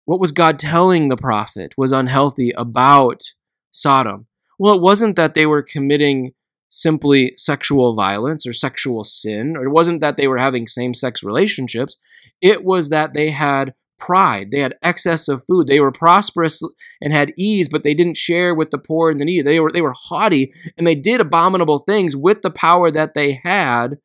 what 0.04 0.20
was 0.20 0.32
God 0.32 0.58
telling 0.58 1.08
the 1.08 1.16
prophet 1.16 1.72
was 1.76 1.92
unhealthy 1.92 2.50
about 2.56 3.22
Sodom? 3.70 4.26
Well, 4.58 4.74
it 4.74 4.82
wasn't 4.82 5.16
that 5.16 5.34
they 5.34 5.46
were 5.46 5.62
committing 5.62 6.32
simply 6.68 7.32
sexual 7.36 7.94
violence 7.94 8.46
or 8.46 8.52
sexual 8.52 9.04
sin, 9.04 9.56
or 9.56 9.64
it 9.64 9.70
wasn't 9.70 10.00
that 10.00 10.16
they 10.16 10.28
were 10.28 10.38
having 10.38 10.66
same 10.66 10.94
sex 10.94 11.22
relationships. 11.22 11.96
It 12.40 12.64
was 12.64 12.90
that 12.90 13.12
they 13.12 13.30
had 13.30 13.74
pride. 14.00 14.50
They 14.50 14.60
had 14.60 14.74
excess 14.82 15.28
of 15.28 15.44
food. 15.46 15.66
They 15.66 15.80
were 15.80 15.92
prosperous 15.92 16.62
and 17.00 17.12
had 17.12 17.32
ease, 17.36 17.68
but 17.68 17.84
they 17.84 17.94
didn't 17.94 18.16
share 18.16 18.54
with 18.54 18.70
the 18.70 18.78
poor 18.78 19.10
and 19.10 19.20
the 19.20 19.24
needy. 19.24 19.42
They 19.42 19.60
were 19.60 19.70
they 19.70 19.82
were 19.82 19.94
haughty 19.96 20.52
and 20.76 20.86
they 20.86 20.94
did 20.94 21.20
abominable 21.20 21.80
things 21.80 22.16
with 22.16 22.42
the 22.42 22.50
power 22.50 22.90
that 22.90 23.14
they 23.14 23.40
had, 23.44 23.98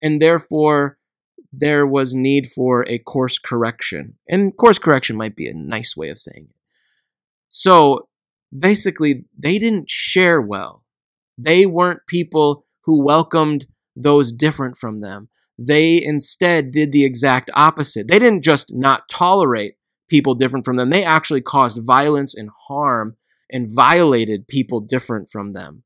and 0.00 0.20
therefore 0.20 0.98
there 1.52 1.86
was 1.86 2.14
need 2.14 2.48
for 2.48 2.88
a 2.88 2.98
course 2.98 3.38
correction. 3.38 4.14
And 4.28 4.56
course 4.56 4.78
correction 4.78 5.16
might 5.16 5.36
be 5.36 5.48
a 5.48 5.54
nice 5.54 5.96
way 5.96 6.08
of 6.08 6.18
saying 6.18 6.46
it. 6.48 6.56
So 7.48 8.08
basically, 8.56 9.26
they 9.38 9.58
didn't 9.58 9.90
share 9.90 10.40
well. 10.40 10.84
They 11.36 11.66
weren't 11.66 12.06
people 12.08 12.64
who 12.84 13.04
welcomed 13.04 13.66
those 13.94 14.32
different 14.32 14.78
from 14.78 15.00
them. 15.00 15.28
They 15.66 16.02
instead 16.02 16.70
did 16.70 16.92
the 16.92 17.04
exact 17.04 17.50
opposite. 17.54 18.08
They 18.08 18.18
didn't 18.18 18.42
just 18.42 18.72
not 18.74 19.08
tolerate 19.08 19.74
people 20.08 20.34
different 20.34 20.64
from 20.64 20.76
them, 20.76 20.90
they 20.90 21.04
actually 21.04 21.40
caused 21.40 21.86
violence 21.86 22.34
and 22.34 22.50
harm 22.68 23.16
and 23.50 23.68
violated 23.74 24.48
people 24.48 24.80
different 24.80 25.30
from 25.30 25.52
them. 25.52 25.84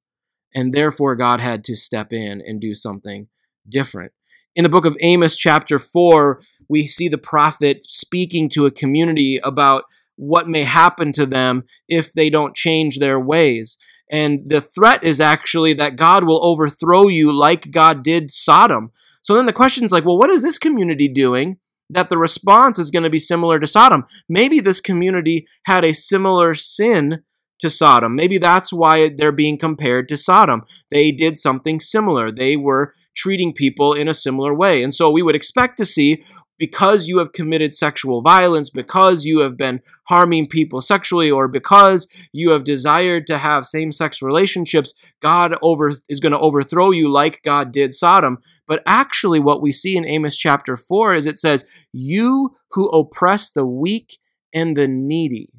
And 0.55 0.73
therefore, 0.73 1.17
God 1.17 1.41
had 1.41 1.65
to 1.65 1.77
step 1.77 2.13
in 2.13 2.41
and 2.41 2.61
do 2.61 2.75
something 2.75 3.29
different. 3.69 4.13
In 4.55 4.63
the 4.63 4.71
book 4.71 4.87
of 4.87 4.97
Amos, 5.01 5.37
chapter 5.37 5.79
4, 5.79 6.41
we 6.69 6.87
see 6.87 7.09
the 7.09 7.19
prophet 7.19 7.85
speaking 7.85 8.49
to 8.51 8.67
a 8.67 8.71
community 8.71 9.39
about 9.45 9.85
what 10.17 10.49
may 10.49 10.65
happen 10.65 11.13
to 11.13 11.27
them 11.27 11.65
if 11.89 12.13
they 12.13 12.31
don't 12.31 12.57
change 12.57 12.99
their 12.99 13.21
ways. 13.21 13.77
And 14.11 14.49
the 14.49 14.61
threat 14.61 15.05
is 15.05 15.21
actually 15.21 15.75
that 15.75 15.97
God 15.97 16.25
will 16.25 16.45
overthrow 16.45 17.09
you 17.09 17.37
like 17.37 17.71
God 17.71 18.03
did 18.03 18.31
Sodom. 18.31 18.93
So 19.27 19.35
then 19.35 19.47
the 19.47 19.53
question 19.53 19.83
is 19.83 19.91
like, 19.91 20.05
well, 20.05 20.17
what 20.17 20.31
is 20.31 20.43
this 20.43 20.57
community 20.57 21.09
doing 21.09 21.59
that 21.91 22.11
the 22.11 22.17
response 22.17 22.79
is 22.79 22.93
going 22.93 23.03
to 23.03 23.11
be 23.11 23.19
similar 23.19 23.59
to 23.59 23.67
Sodom? 23.67 24.05
Maybe 24.29 24.61
this 24.61 24.81
community 24.81 25.49
had 25.65 25.85
a 25.85 25.95
similar 25.95 26.55
sin 26.55 27.25
to 27.59 27.69
Sodom. 27.69 28.15
Maybe 28.15 28.39
that's 28.39 28.73
why 28.73 29.09
they're 29.09 29.33
being 29.33 29.59
compared 29.59 30.09
to 30.11 30.17
Sodom. 30.17 30.63
They 30.93 31.11
did 31.11 31.37
something 31.37 31.81
similar. 31.81 32.31
They 32.31 32.57
were 32.57 32.93
treating 33.17 33.53
people 33.53 33.95
in 33.95 34.07
a 34.07 34.15
similar 34.15 34.55
way. 34.55 34.81
And 34.81 34.95
so 34.95 35.11
we 35.11 35.23
would 35.23 35.35
expect 35.35 35.77
to 35.79 35.85
see 35.85 36.23
because 36.59 37.07
you 37.07 37.19
have 37.19 37.33
committed 37.33 37.75
sexual 37.75 38.23
violence, 38.23 38.71
because 38.71 39.25
you 39.25 39.41
have 39.41 39.57
been 39.57 39.81
harming 40.05 40.47
people 40.47 40.81
sexually, 40.81 41.31
or 41.31 41.49
because 41.49 42.09
you 42.33 42.51
have 42.51 42.65
desired 42.65 43.27
to 43.27 43.39
have 43.39 43.67
same 43.67 43.93
sex 43.93 44.23
relationships, 44.23 44.95
God 45.21 45.55
over, 45.63 45.93
is 46.09 46.21
going 46.21 46.33
to 46.33 46.39
overthrow 46.39 46.91
you 46.91 47.11
like 47.11 47.43
God 47.45 47.73
did 47.73 47.93
Sodom. 47.93 48.39
But 48.67 48.83
actually, 48.87 49.41
what 49.41 49.63
we 49.63 49.73
see 49.73 49.97
in 49.97 50.07
Amos 50.07 50.37
chapter 50.37 50.77
4 50.77 51.15
is 51.15 51.27
it 51.27 51.39
says, 51.39 51.65
You 51.93 52.57
who 52.73 52.89
oppress 52.89 53.51
the 53.51 53.67
weak 53.67 54.19
and 54.55 54.77
the 54.77 54.89
needy, 54.89 55.51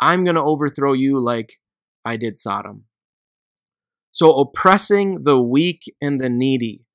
I'm 0.00 0.24
going 0.24 0.34
to 0.34 0.42
overthrow 0.42 0.92
you 0.92 1.20
like 1.20 1.54
I 2.04 2.16
did 2.16 2.36
Sodom. 2.36 2.84
So, 4.10 4.32
oppressing 4.38 5.24
the 5.24 5.40
weak 5.40 5.82
and 6.00 6.18
the 6.18 6.30
needy 6.30 6.85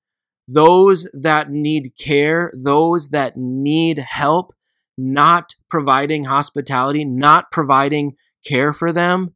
those 0.53 1.09
that 1.13 1.49
need 1.49 1.93
care, 1.99 2.51
those 2.53 3.09
that 3.09 3.37
need 3.37 3.99
help, 3.99 4.53
not 4.97 5.55
providing 5.69 6.25
hospitality, 6.25 7.05
not 7.05 7.51
providing 7.51 8.13
care 8.45 8.73
for 8.73 8.91
them, 8.91 9.33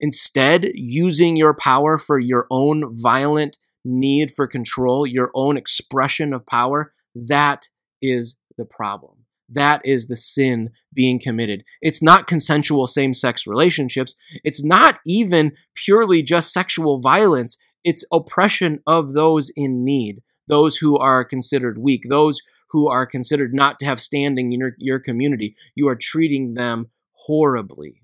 instead 0.00 0.70
using 0.74 1.36
your 1.36 1.54
power 1.54 1.98
for 1.98 2.18
your 2.18 2.46
own 2.50 2.92
violent 3.02 3.56
need 3.84 4.30
for 4.32 4.46
control, 4.46 5.06
your 5.06 5.30
own 5.34 5.56
expression 5.56 6.32
of 6.32 6.46
power, 6.46 6.92
that 7.14 7.68
is 8.00 8.40
the 8.56 8.64
problem. 8.64 9.24
That 9.48 9.82
is 9.84 10.06
the 10.06 10.16
sin 10.16 10.70
being 10.94 11.20
committed. 11.20 11.64
It's 11.82 12.02
not 12.02 12.26
consensual 12.26 12.86
same 12.86 13.12
sex 13.12 13.46
relationships. 13.46 14.14
It's 14.42 14.64
not 14.64 15.00
even 15.06 15.52
purely 15.74 16.22
just 16.22 16.52
sexual 16.52 17.00
violence. 17.00 17.58
It's 17.82 18.06
oppression 18.12 18.78
of 18.86 19.12
those 19.12 19.50
in 19.54 19.84
need 19.84 20.22
those 20.46 20.76
who 20.76 20.96
are 20.98 21.24
considered 21.24 21.78
weak, 21.78 22.04
those 22.08 22.42
who 22.70 22.88
are 22.88 23.06
considered 23.06 23.54
not 23.54 23.78
to 23.78 23.86
have 23.86 24.00
standing 24.00 24.52
in 24.52 24.60
your, 24.60 24.74
your 24.78 24.98
community. 24.98 25.56
You 25.74 25.88
are 25.88 25.96
treating 25.96 26.54
them 26.54 26.90
horribly. 27.12 28.02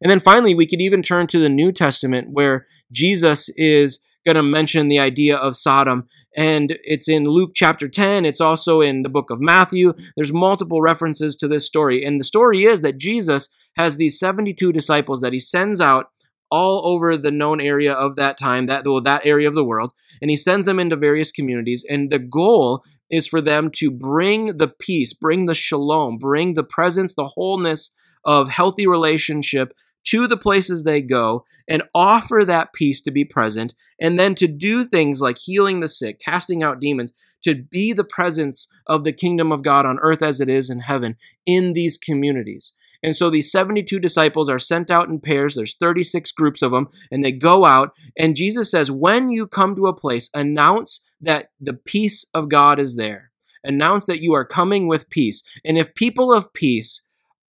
And 0.00 0.10
then 0.10 0.20
finally, 0.20 0.54
we 0.54 0.66
could 0.66 0.80
even 0.80 1.02
turn 1.02 1.26
to 1.28 1.38
the 1.38 1.48
New 1.48 1.72
Testament 1.72 2.28
where 2.30 2.66
Jesus 2.92 3.48
is 3.56 4.00
going 4.24 4.36
to 4.36 4.42
mention 4.42 4.88
the 4.88 4.98
idea 4.98 5.36
of 5.36 5.56
Sodom. 5.56 6.06
And 6.36 6.78
it's 6.84 7.08
in 7.08 7.24
Luke 7.24 7.52
chapter 7.54 7.88
10. 7.88 8.24
It's 8.24 8.40
also 8.40 8.80
in 8.80 9.02
the 9.02 9.08
book 9.08 9.30
of 9.30 9.40
Matthew. 9.40 9.94
There's 10.16 10.32
multiple 10.32 10.82
references 10.82 11.34
to 11.36 11.48
this 11.48 11.66
story. 11.66 12.04
And 12.04 12.20
the 12.20 12.24
story 12.24 12.64
is 12.64 12.82
that 12.82 12.98
Jesus 12.98 13.48
has 13.76 13.96
these 13.96 14.18
72 14.18 14.70
disciples 14.72 15.20
that 15.22 15.32
he 15.32 15.38
sends 15.38 15.80
out 15.80 16.10
all 16.50 16.86
over 16.86 17.16
the 17.16 17.30
known 17.30 17.60
area 17.60 17.92
of 17.92 18.16
that 18.16 18.38
time, 18.38 18.66
that 18.66 18.86
well, 18.86 19.00
that 19.00 19.26
area 19.26 19.48
of 19.48 19.54
the 19.54 19.64
world, 19.64 19.92
and 20.20 20.30
he 20.30 20.36
sends 20.36 20.66
them 20.66 20.80
into 20.80 20.96
various 20.96 21.32
communities. 21.32 21.84
And 21.88 22.10
the 22.10 22.18
goal 22.18 22.84
is 23.10 23.26
for 23.26 23.40
them 23.40 23.70
to 23.76 23.90
bring 23.90 24.56
the 24.56 24.68
peace, 24.68 25.12
bring 25.12 25.46
the 25.46 25.54
shalom, 25.54 26.18
bring 26.18 26.54
the 26.54 26.64
presence, 26.64 27.14
the 27.14 27.28
wholeness 27.28 27.94
of 28.24 28.48
healthy 28.48 28.86
relationship 28.86 29.72
to 30.04 30.26
the 30.26 30.36
places 30.36 30.84
they 30.84 31.02
go 31.02 31.44
and 31.68 31.82
offer 31.94 32.42
that 32.46 32.72
peace 32.72 33.00
to 33.02 33.10
be 33.10 33.24
present, 33.24 33.74
and 34.00 34.18
then 34.18 34.34
to 34.34 34.46
do 34.46 34.84
things 34.84 35.20
like 35.20 35.36
healing 35.38 35.80
the 35.80 35.88
sick, 35.88 36.18
casting 36.18 36.62
out 36.62 36.80
demons, 36.80 37.12
to 37.44 37.54
be 37.54 37.92
the 37.92 38.04
presence 38.04 38.66
of 38.86 39.04
the 39.04 39.12
kingdom 39.12 39.52
of 39.52 39.62
God 39.62 39.86
on 39.86 39.98
earth 40.00 40.22
as 40.22 40.40
it 40.40 40.48
is 40.48 40.70
in 40.70 40.80
heaven 40.80 41.16
in 41.46 41.72
these 41.72 41.96
communities. 41.96 42.72
And 43.02 43.14
so 43.14 43.30
these 43.30 43.50
72 43.52 44.00
disciples 44.00 44.48
are 44.48 44.58
sent 44.58 44.90
out 44.90 45.08
in 45.08 45.20
pairs. 45.20 45.54
There's 45.54 45.76
36 45.76 46.32
groups 46.32 46.62
of 46.62 46.72
them, 46.72 46.88
and 47.10 47.24
they 47.24 47.32
go 47.32 47.64
out. 47.64 47.92
And 48.18 48.36
Jesus 48.36 48.70
says, 48.70 48.90
When 48.90 49.30
you 49.30 49.46
come 49.46 49.76
to 49.76 49.86
a 49.86 49.94
place, 49.94 50.30
announce 50.34 51.06
that 51.20 51.50
the 51.60 51.74
peace 51.74 52.26
of 52.34 52.48
God 52.48 52.80
is 52.80 52.96
there. 52.96 53.30
Announce 53.64 54.06
that 54.06 54.22
you 54.22 54.34
are 54.34 54.44
coming 54.44 54.88
with 54.88 55.10
peace. 55.10 55.42
And 55.64 55.76
if 55.78 55.94
people 55.94 56.32
of 56.32 56.52
peace 56.52 57.06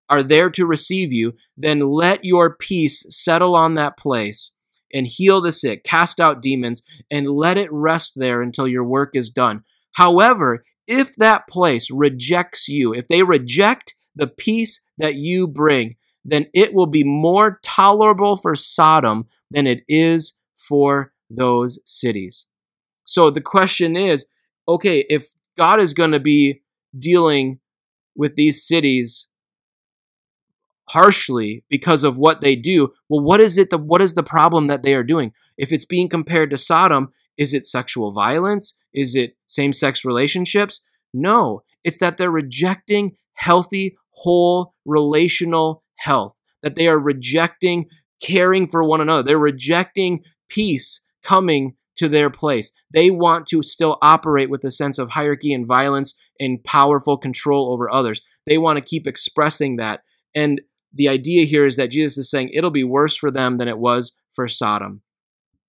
are 0.08 0.22
there 0.22 0.50
to 0.50 0.66
receive 0.66 1.12
you, 1.12 1.34
then 1.56 1.80
let 1.80 2.24
your 2.24 2.54
peace 2.56 3.04
settle 3.10 3.54
on 3.54 3.74
that 3.74 3.98
place 3.98 4.52
and 4.92 5.06
heal 5.06 5.40
the 5.40 5.52
sick, 5.52 5.84
cast 5.84 6.18
out 6.18 6.42
demons, 6.42 6.82
and 7.10 7.28
let 7.28 7.58
it 7.58 7.70
rest 7.70 8.14
there 8.16 8.40
until 8.40 8.66
your 8.66 8.84
work 8.84 9.14
is 9.14 9.28
done. 9.28 9.62
However, 9.92 10.64
if 10.86 11.14
that 11.16 11.46
place 11.46 11.90
rejects 11.90 12.68
you, 12.68 12.94
if 12.94 13.06
they 13.08 13.22
reject 13.22 13.94
the 14.18 14.26
peace 14.26 14.84
that 14.98 15.14
you 15.14 15.48
bring, 15.48 15.96
then 16.24 16.46
it 16.52 16.74
will 16.74 16.86
be 16.86 17.04
more 17.04 17.60
tolerable 17.64 18.36
for 18.36 18.54
Sodom 18.54 19.26
than 19.50 19.66
it 19.66 19.82
is 19.88 20.38
for 20.54 21.12
those 21.30 21.80
cities. 21.84 22.46
So 23.04 23.30
the 23.30 23.40
question 23.40 23.96
is 23.96 24.26
okay, 24.68 25.06
if 25.08 25.28
God 25.56 25.80
is 25.80 25.94
going 25.94 26.10
to 26.10 26.20
be 26.20 26.60
dealing 26.98 27.58
with 28.14 28.36
these 28.36 28.66
cities 28.66 29.28
harshly 30.90 31.64
because 31.70 32.04
of 32.04 32.18
what 32.18 32.42
they 32.42 32.54
do, 32.54 32.92
well, 33.08 33.22
what 33.22 33.40
is 33.40 33.56
it? 33.56 33.70
The, 33.70 33.78
what 33.78 34.02
is 34.02 34.12
the 34.12 34.22
problem 34.22 34.66
that 34.66 34.82
they 34.82 34.94
are 34.94 35.04
doing? 35.04 35.32
If 35.56 35.72
it's 35.72 35.86
being 35.86 36.08
compared 36.08 36.50
to 36.50 36.58
Sodom, 36.58 37.12
is 37.38 37.54
it 37.54 37.64
sexual 37.64 38.12
violence? 38.12 38.78
Is 38.92 39.14
it 39.14 39.36
same 39.46 39.72
sex 39.72 40.04
relationships? 40.04 40.86
No, 41.14 41.62
it's 41.84 41.98
that 41.98 42.18
they're 42.18 42.30
rejecting 42.30 43.16
healthy, 43.34 43.96
whole 44.22 44.74
relational 44.84 45.82
health, 45.96 46.36
that 46.62 46.74
they 46.74 46.88
are 46.88 46.98
rejecting 46.98 47.86
caring 48.22 48.68
for 48.68 48.82
one 48.82 49.00
another. 49.00 49.22
They're 49.22 49.38
rejecting 49.38 50.24
peace 50.48 51.06
coming 51.22 51.74
to 51.96 52.08
their 52.08 52.30
place. 52.30 52.72
They 52.92 53.10
want 53.10 53.46
to 53.48 53.62
still 53.62 53.98
operate 54.00 54.50
with 54.50 54.64
a 54.64 54.70
sense 54.70 54.98
of 54.98 55.10
hierarchy 55.10 55.52
and 55.52 55.66
violence 55.66 56.18
and 56.38 56.62
powerful 56.64 57.18
control 57.18 57.72
over 57.72 57.90
others. 57.90 58.20
They 58.46 58.58
want 58.58 58.78
to 58.78 58.84
keep 58.84 59.06
expressing 59.06 59.76
that. 59.76 60.02
And 60.34 60.60
the 60.92 61.08
idea 61.08 61.44
here 61.44 61.66
is 61.66 61.76
that 61.76 61.90
Jesus 61.90 62.16
is 62.16 62.30
saying 62.30 62.50
it'll 62.52 62.70
be 62.70 62.84
worse 62.84 63.16
for 63.16 63.30
them 63.30 63.58
than 63.58 63.68
it 63.68 63.78
was 63.78 64.16
for 64.30 64.48
Sodom. 64.48 65.02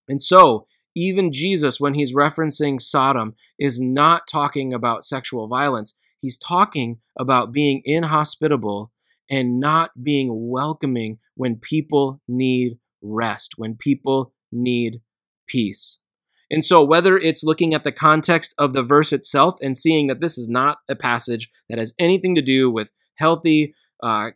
And 0.08 0.22
so, 0.22 0.66
even 0.96 1.32
Jesus, 1.32 1.80
when 1.80 1.94
he's 1.94 2.16
referencing 2.16 2.82
Sodom, 2.82 3.36
is 3.60 3.80
not 3.80 4.28
talking 4.30 4.74
about 4.74 5.04
sexual 5.04 5.48
violence. 5.48 5.98
He's 6.20 6.38
talking 6.38 7.00
about 7.18 7.52
being 7.52 7.82
inhospitable 7.86 8.92
and 9.30 9.60
not 9.60 10.04
being 10.04 10.50
welcoming 10.50 11.20
when 11.36 11.56
people 11.56 12.22
need 12.28 12.78
rest, 13.02 13.54
when 13.58 13.76
people 13.76 14.34
need 14.52 15.02
peace. 15.48 16.00
And 16.52 16.66
so, 16.66 16.84
whether 16.84 17.18
it's 17.18 17.44
looking 17.44 17.74
at 17.74 17.84
the 17.84 17.92
context 17.92 18.56
of 18.58 18.74
the 18.74 18.82
verse 18.84 19.14
itself 19.14 19.56
and 19.62 19.78
seeing 19.78 20.08
that 20.08 20.20
this 20.20 20.38
is 20.38 20.50
not 20.50 20.80
a 20.90 20.96
passage 20.96 21.50
that 21.70 21.78
has 21.78 21.94
anything 22.00 22.36
to 22.36 22.42
do 22.42 22.72
with 22.72 22.92
healthy, 23.16 23.76
uh, 24.02 24.32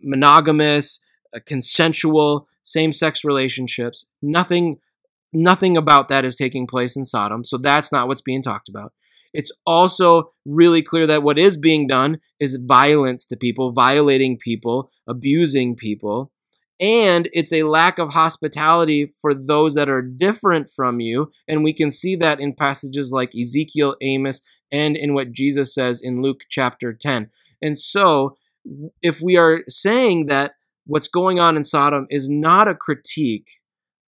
monogamous, 0.00 1.04
uh, 1.34 1.40
consensual, 1.44 2.46
same 2.62 2.92
sex 2.92 3.24
relationships, 3.24 4.12
nothing, 4.22 4.78
nothing 5.32 5.76
about 5.76 6.08
that 6.08 6.24
is 6.24 6.36
taking 6.36 6.66
place 6.68 6.96
in 6.96 7.04
Sodom. 7.04 7.44
So, 7.44 7.58
that's 7.58 7.90
not 7.90 8.06
what's 8.06 8.22
being 8.22 8.42
talked 8.42 8.68
about. 8.68 8.92
It's 9.32 9.52
also 9.66 10.32
really 10.44 10.82
clear 10.82 11.06
that 11.06 11.22
what 11.22 11.38
is 11.38 11.56
being 11.56 11.86
done 11.86 12.18
is 12.40 12.58
violence 12.66 13.24
to 13.26 13.36
people, 13.36 13.72
violating 13.72 14.38
people, 14.38 14.90
abusing 15.06 15.76
people. 15.76 16.30
And 16.78 17.28
it's 17.32 17.52
a 17.52 17.62
lack 17.62 17.98
of 17.98 18.12
hospitality 18.12 19.12
for 19.18 19.32
those 19.34 19.74
that 19.74 19.88
are 19.88 20.02
different 20.02 20.68
from 20.68 21.00
you. 21.00 21.30
And 21.48 21.64
we 21.64 21.72
can 21.72 21.90
see 21.90 22.16
that 22.16 22.38
in 22.38 22.54
passages 22.54 23.12
like 23.12 23.34
Ezekiel, 23.34 23.96
Amos, 24.02 24.42
and 24.70 24.96
in 24.96 25.14
what 25.14 25.32
Jesus 25.32 25.74
says 25.74 26.02
in 26.02 26.22
Luke 26.22 26.42
chapter 26.50 26.92
10. 26.92 27.30
And 27.62 27.78
so, 27.78 28.36
if 29.00 29.20
we 29.22 29.36
are 29.36 29.62
saying 29.68 30.26
that 30.26 30.54
what's 30.86 31.08
going 31.08 31.38
on 31.38 31.56
in 31.56 31.64
Sodom 31.64 32.06
is 32.10 32.28
not 32.28 32.68
a 32.68 32.74
critique 32.74 33.48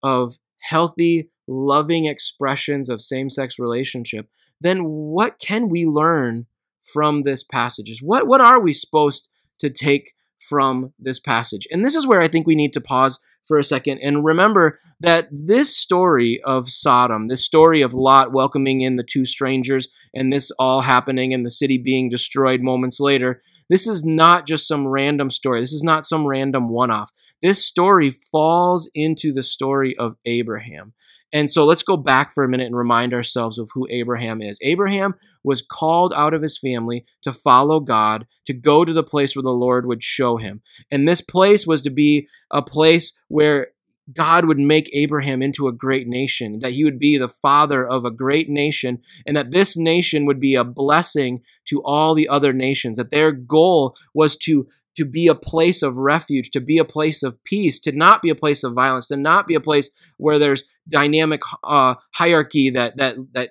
of 0.03 0.35
healthy, 0.61 1.31
loving 1.49 2.05
expressions 2.05 2.89
of 2.89 3.01
same 3.01 3.31
sex 3.31 3.59
relationship, 3.59 4.29
then 4.61 4.85
what 4.85 5.39
can 5.39 5.69
we 5.69 5.87
learn 5.87 6.47
from 6.93 7.23
this 7.23 7.43
passage? 7.43 8.01
What, 8.03 8.27
what 8.27 8.41
are 8.41 8.61
we 8.61 8.73
supposed 8.73 9.29
to 9.61 9.71
take 9.71 10.13
from 10.49 10.93
this 10.99 11.19
passage? 11.19 11.67
And 11.71 11.85
this 11.85 11.97
is 11.97 12.07
where 12.07 12.21
I 12.21 12.29
think 12.29 12.47
we 12.47 12.55
need 12.55 12.73
to 12.75 12.81
pause 12.81 13.19
for 13.47 13.59
a 13.59 13.65
second 13.65 13.99
and 13.99 14.25
remember 14.25 14.79
that 15.01 15.29
this 15.31 15.75
story 15.75 16.39
of 16.45 16.69
Sodom, 16.69 17.29
this 17.29 17.45
story 17.45 17.81
of 17.81 17.95
Lot 17.95 18.31
welcoming 18.31 18.83
in 18.83 18.97
the 18.97 19.03
two 19.03 19.25
strangers, 19.25 19.89
and 20.15 20.31
this 20.31 20.51
all 20.59 20.83
happening 20.83 21.33
and 21.33 21.47
the 21.47 21.51
city 21.51 21.79
being 21.79 22.11
destroyed 22.11 22.61
moments 22.61 23.01
later, 23.01 23.41
this 23.71 23.87
is 23.87 24.05
not 24.05 24.47
just 24.47 24.69
some 24.69 24.87
random 24.87 25.31
story. 25.31 25.61
This 25.61 25.73
is 25.73 25.83
not 25.83 26.05
some 26.05 26.27
random 26.27 26.69
one 26.69 26.91
off. 26.91 27.11
This 27.43 27.65
story 27.65 28.11
falls 28.11 28.91
into 28.95 29.33
the 29.33 29.43
story 29.43 29.97
of 29.97 30.17
Abraham. 30.25 30.93
And 31.33 31.51
so 31.51 31.65
let's 31.65 31.83
go 31.83 31.97
back 31.97 32.33
for 32.33 32.45
a 32.45 32.49
minute 32.49 32.67
and 32.67 32.77
remind 32.77 33.13
ourselves 33.13 33.59
of 33.59 33.71
who 33.75 33.87
Abraham 33.91 34.41
is. 34.41 34.59
Abraham 34.63 35.15
was 35.45 35.63
called 35.63 36.13
out 36.15 36.35
of 36.35 36.43
his 36.43 36.59
family 36.59 37.05
to 37.23 37.33
follow 37.33 37.81
God, 37.81 38.27
to 38.47 38.55
go 38.55 38.85
to 38.85 38.93
the 38.93 39.03
place 39.03 39.37
where 39.37 39.43
the 39.43 39.51
Lord 39.51 39.87
would 39.87 40.03
show 40.03 40.39
him. 40.39 40.63
And 40.91 41.07
this 41.07 41.21
place 41.21 41.67
was 41.67 41.83
to 41.83 41.91
be 41.91 42.29
a 42.51 42.63
place 42.63 43.19
where 43.29 43.69
God 44.11 44.47
would 44.47 44.59
make 44.59 44.89
Abraham 44.95 45.43
into 45.43 45.69
a 45.69 45.73
great 45.73 46.09
nation, 46.09 46.61
that 46.61 46.73
he 46.73 46.83
would 46.83 46.99
be 46.99 47.19
the 47.19 47.29
father 47.29 47.87
of 47.87 48.07
a 48.07 48.11
great 48.11 48.49
nation, 48.49 49.03
and 49.27 49.37
that 49.37 49.51
this 49.51 49.77
nation 49.77 50.25
would 50.25 50.41
be 50.41 50.55
a 50.55 50.65
blessing 50.65 51.43
to 51.67 51.83
all 51.85 52.15
the 52.15 52.29
other 52.29 52.55
nations, 52.55 52.97
that 52.97 53.11
their 53.11 53.33
goal 53.33 53.95
was 54.15 54.35
to 54.37 54.67
to 54.99 55.05
be 55.05 55.29
a 55.29 55.35
place 55.35 55.81
of 55.81 55.97
refuge, 55.97 56.51
to 56.51 56.61
be 56.61 56.77
a 56.77 56.85
place 56.85 57.23
of 57.23 57.43
peace, 57.45 57.79
to 57.79 57.93
not 57.93 58.21
be 58.21 58.31
a 58.31 58.35
place 58.35 58.65
of 58.65 58.75
violence, 58.75 59.07
to 59.07 59.17
not 59.17 59.47
be 59.47 59.55
a 59.55 59.61
place 59.61 59.93
where 60.17 60.41
there's 60.41 60.65
dynamic 60.89 61.41
uh, 61.63 61.95
hierarchy 62.15 62.69
that 62.71 62.97
that 62.97 63.15
that 63.33 63.51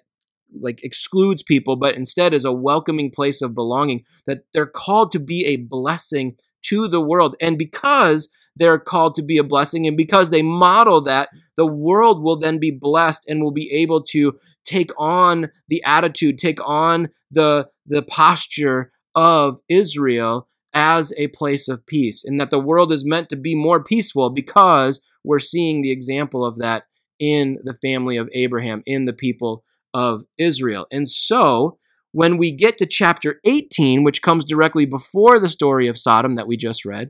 like 0.60 0.84
excludes 0.84 1.44
people, 1.44 1.78
but 1.78 1.96
instead 1.96 2.34
is 2.34 2.44
a 2.44 2.52
welcoming 2.52 3.10
place 3.10 3.42
of 3.42 3.56
belonging. 3.56 4.04
That 4.26 4.40
they're 4.54 4.66
called 4.66 5.14
to 5.14 5.20
be 5.20 5.46
a 5.46 5.56
blessing 5.56 6.36
to 6.64 6.90
the 6.90 7.02
world, 7.02 7.38
and 7.40 7.58
because 7.58 8.30
they're 8.58 8.78
called 8.80 9.16
to 9.16 9.24
be 9.24 9.38
a 9.38 9.44
blessing, 9.44 9.88
and 9.88 9.96
because 9.96 10.30
they 10.30 10.42
model 10.42 11.00
that, 11.04 11.30
the 11.56 11.66
world 11.66 12.22
will 12.22 12.38
then 12.38 12.60
be 12.60 12.72
blessed 12.72 13.26
and 13.30 13.42
will 13.42 13.54
be 13.54 13.72
able 13.72 14.04
to 14.04 14.38
take 14.66 14.92
on 14.98 15.50
the 15.70 15.82
attitude, 15.86 16.40
take 16.40 16.60
on 16.68 17.08
the 17.32 17.70
the 17.86 18.02
posture 18.02 18.92
of 19.16 19.62
Israel 19.70 20.46
as 20.78 21.12
a 21.18 21.28
place 21.30 21.68
of 21.68 21.88
peace, 21.88 22.24
and 22.24 22.40
that 22.40 22.52
the 22.52 22.60
world 22.60 22.92
is 22.92 23.04
meant 23.04 23.30
to 23.30 23.36
be 23.36 23.56
more 23.56 23.84
peaceful 23.84 24.30
because 24.30 25.04
we're 25.24 25.40
seeing 25.40 25.82
the 25.82 25.90
example 25.90 26.46
of 26.46 26.60
that 26.60 26.84
in 27.20 27.58
the 27.64 27.74
family 27.74 28.16
of 28.16 28.30
Abraham, 28.32 28.84
in 28.86 29.06
the 29.06 29.14
people 29.14 29.64
of 29.92 30.26
Israel. 30.38 30.86
And 30.92 31.10
so, 31.10 31.80
when 32.12 32.38
we 32.38 32.52
get 32.52 32.78
to 32.78 32.86
chapter 32.86 33.40
18, 33.44 34.04
which 34.04 34.22
comes 34.22 34.46
directly 34.46 34.86
before 34.86 35.40
the 35.40 35.50
story 35.50 35.88
of 35.88 35.98
Sodom 35.98 36.36
that 36.36 36.48
we 36.48 36.56
just 36.56 36.86
read, 36.86 37.10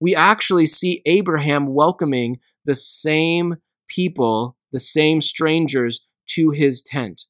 we 0.00 0.14
actually 0.14 0.66
see 0.66 1.02
Abraham 1.04 1.74
welcoming 1.74 2.38
the 2.64 2.76
same 2.76 3.56
people, 3.88 4.56
the 4.70 4.78
same 4.78 5.20
strangers 5.20 6.06
to 6.36 6.50
his 6.50 6.80
tent. 6.80 7.24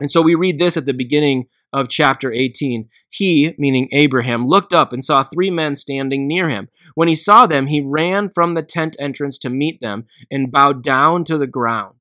And 0.00 0.10
so 0.10 0.20
we 0.20 0.34
read 0.34 0.58
this 0.58 0.76
at 0.76 0.86
the 0.86 0.94
beginning 0.94 1.46
of 1.72 1.88
chapter 1.88 2.32
18. 2.32 2.88
He, 3.08 3.54
meaning 3.58 3.88
Abraham, 3.92 4.46
looked 4.46 4.72
up 4.72 4.92
and 4.92 5.04
saw 5.04 5.22
three 5.22 5.50
men 5.50 5.74
standing 5.76 6.26
near 6.26 6.48
him. 6.48 6.68
When 6.94 7.08
he 7.08 7.14
saw 7.14 7.46
them, 7.46 7.66
he 7.66 7.80
ran 7.80 8.30
from 8.30 8.54
the 8.54 8.62
tent 8.62 8.96
entrance 8.98 9.38
to 9.38 9.50
meet 9.50 9.80
them 9.80 10.06
and 10.30 10.52
bowed 10.52 10.82
down 10.82 11.24
to 11.26 11.38
the 11.38 11.46
ground. 11.46 11.94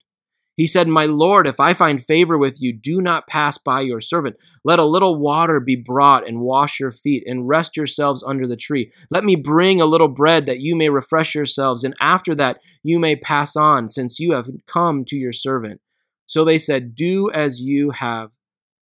He 0.60 0.68
said, 0.68 0.90
My 0.90 1.06
Lord, 1.06 1.48
if 1.48 1.62
I 1.62 1.74
find 1.74 2.04
favor 2.04 2.38
with 2.38 2.62
you, 2.62 2.74
do 2.74 3.00
not 3.00 3.30
pass 3.30 3.58
by 3.58 3.80
your 3.80 4.02
servant. 4.02 4.36
Let 4.66 4.78
a 4.78 4.84
little 4.84 5.18
water 5.18 5.62
be 5.62 5.78
brought 5.78 6.28
and 6.28 6.42
wash 6.42 6.82
your 6.82 6.92
feet 6.92 7.24
and 7.26 7.48
rest 7.48 7.78
yourselves 7.78 8.26
under 8.28 8.46
the 8.46 8.58
tree. 8.58 8.92
Let 9.10 9.24
me 9.24 9.38
bring 9.38 9.80
a 9.80 9.86
little 9.86 10.10
bread 10.10 10.48
that 10.48 10.60
you 10.60 10.76
may 10.76 10.90
refresh 10.90 11.34
yourselves, 11.34 11.86
and 11.86 11.96
after 12.02 12.36
that 12.36 12.60
you 12.84 13.00
may 13.00 13.16
pass 13.16 13.56
on, 13.56 13.88
since 13.88 14.20
you 14.20 14.34
have 14.34 14.50
come 14.68 15.06
to 15.06 15.18
your 15.18 15.32
servant. 15.32 15.80
So 16.26 16.44
they 16.44 16.58
said, 16.58 16.94
Do 16.94 17.32
as 17.34 17.62
you 17.62 17.92
have 17.92 18.32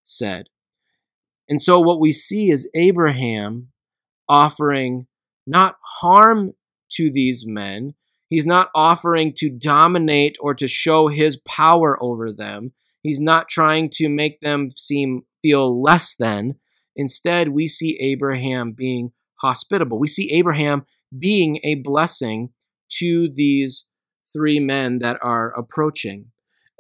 said. 0.04 0.48
And 1.50 1.62
so 1.62 1.80
what 1.80 2.00
we 2.00 2.12
see 2.12 2.50
is 2.50 2.70
Abraham 2.76 3.70
offering 4.28 5.08
not 5.46 5.76
harm 6.00 6.54
to 6.92 7.12
these 7.12 7.46
men. 7.48 7.94
He's 8.28 8.46
not 8.46 8.70
offering 8.76 9.34
to 9.38 9.50
dominate 9.50 10.38
or 10.42 10.54
to 10.56 10.68
show 10.68 11.08
his 11.08 11.38
power 11.38 11.98
over 12.02 12.32
them. 12.32 12.74
He's 13.02 13.22
not 13.22 13.48
trying 13.48 13.90
to 13.94 14.10
make 14.10 14.42
them 14.42 14.70
seem 14.76 15.22
feel 15.42 15.82
less 15.82 16.16
than. 16.16 16.56
Instead, 16.96 17.50
we 17.50 17.68
see 17.68 17.98
Abraham 18.02 18.74
being 18.74 19.12
hospitable. 19.36 20.00
We 20.00 20.08
see 20.08 20.32
Abraham 20.34 20.86
being 21.18 21.60
a 21.64 21.76
blessing 21.76 22.50
to 23.00 23.30
these 23.34 23.88
three 24.34 24.60
men 24.60 25.00
that 25.00 25.18
are 25.22 25.58
approaching. 25.58 26.32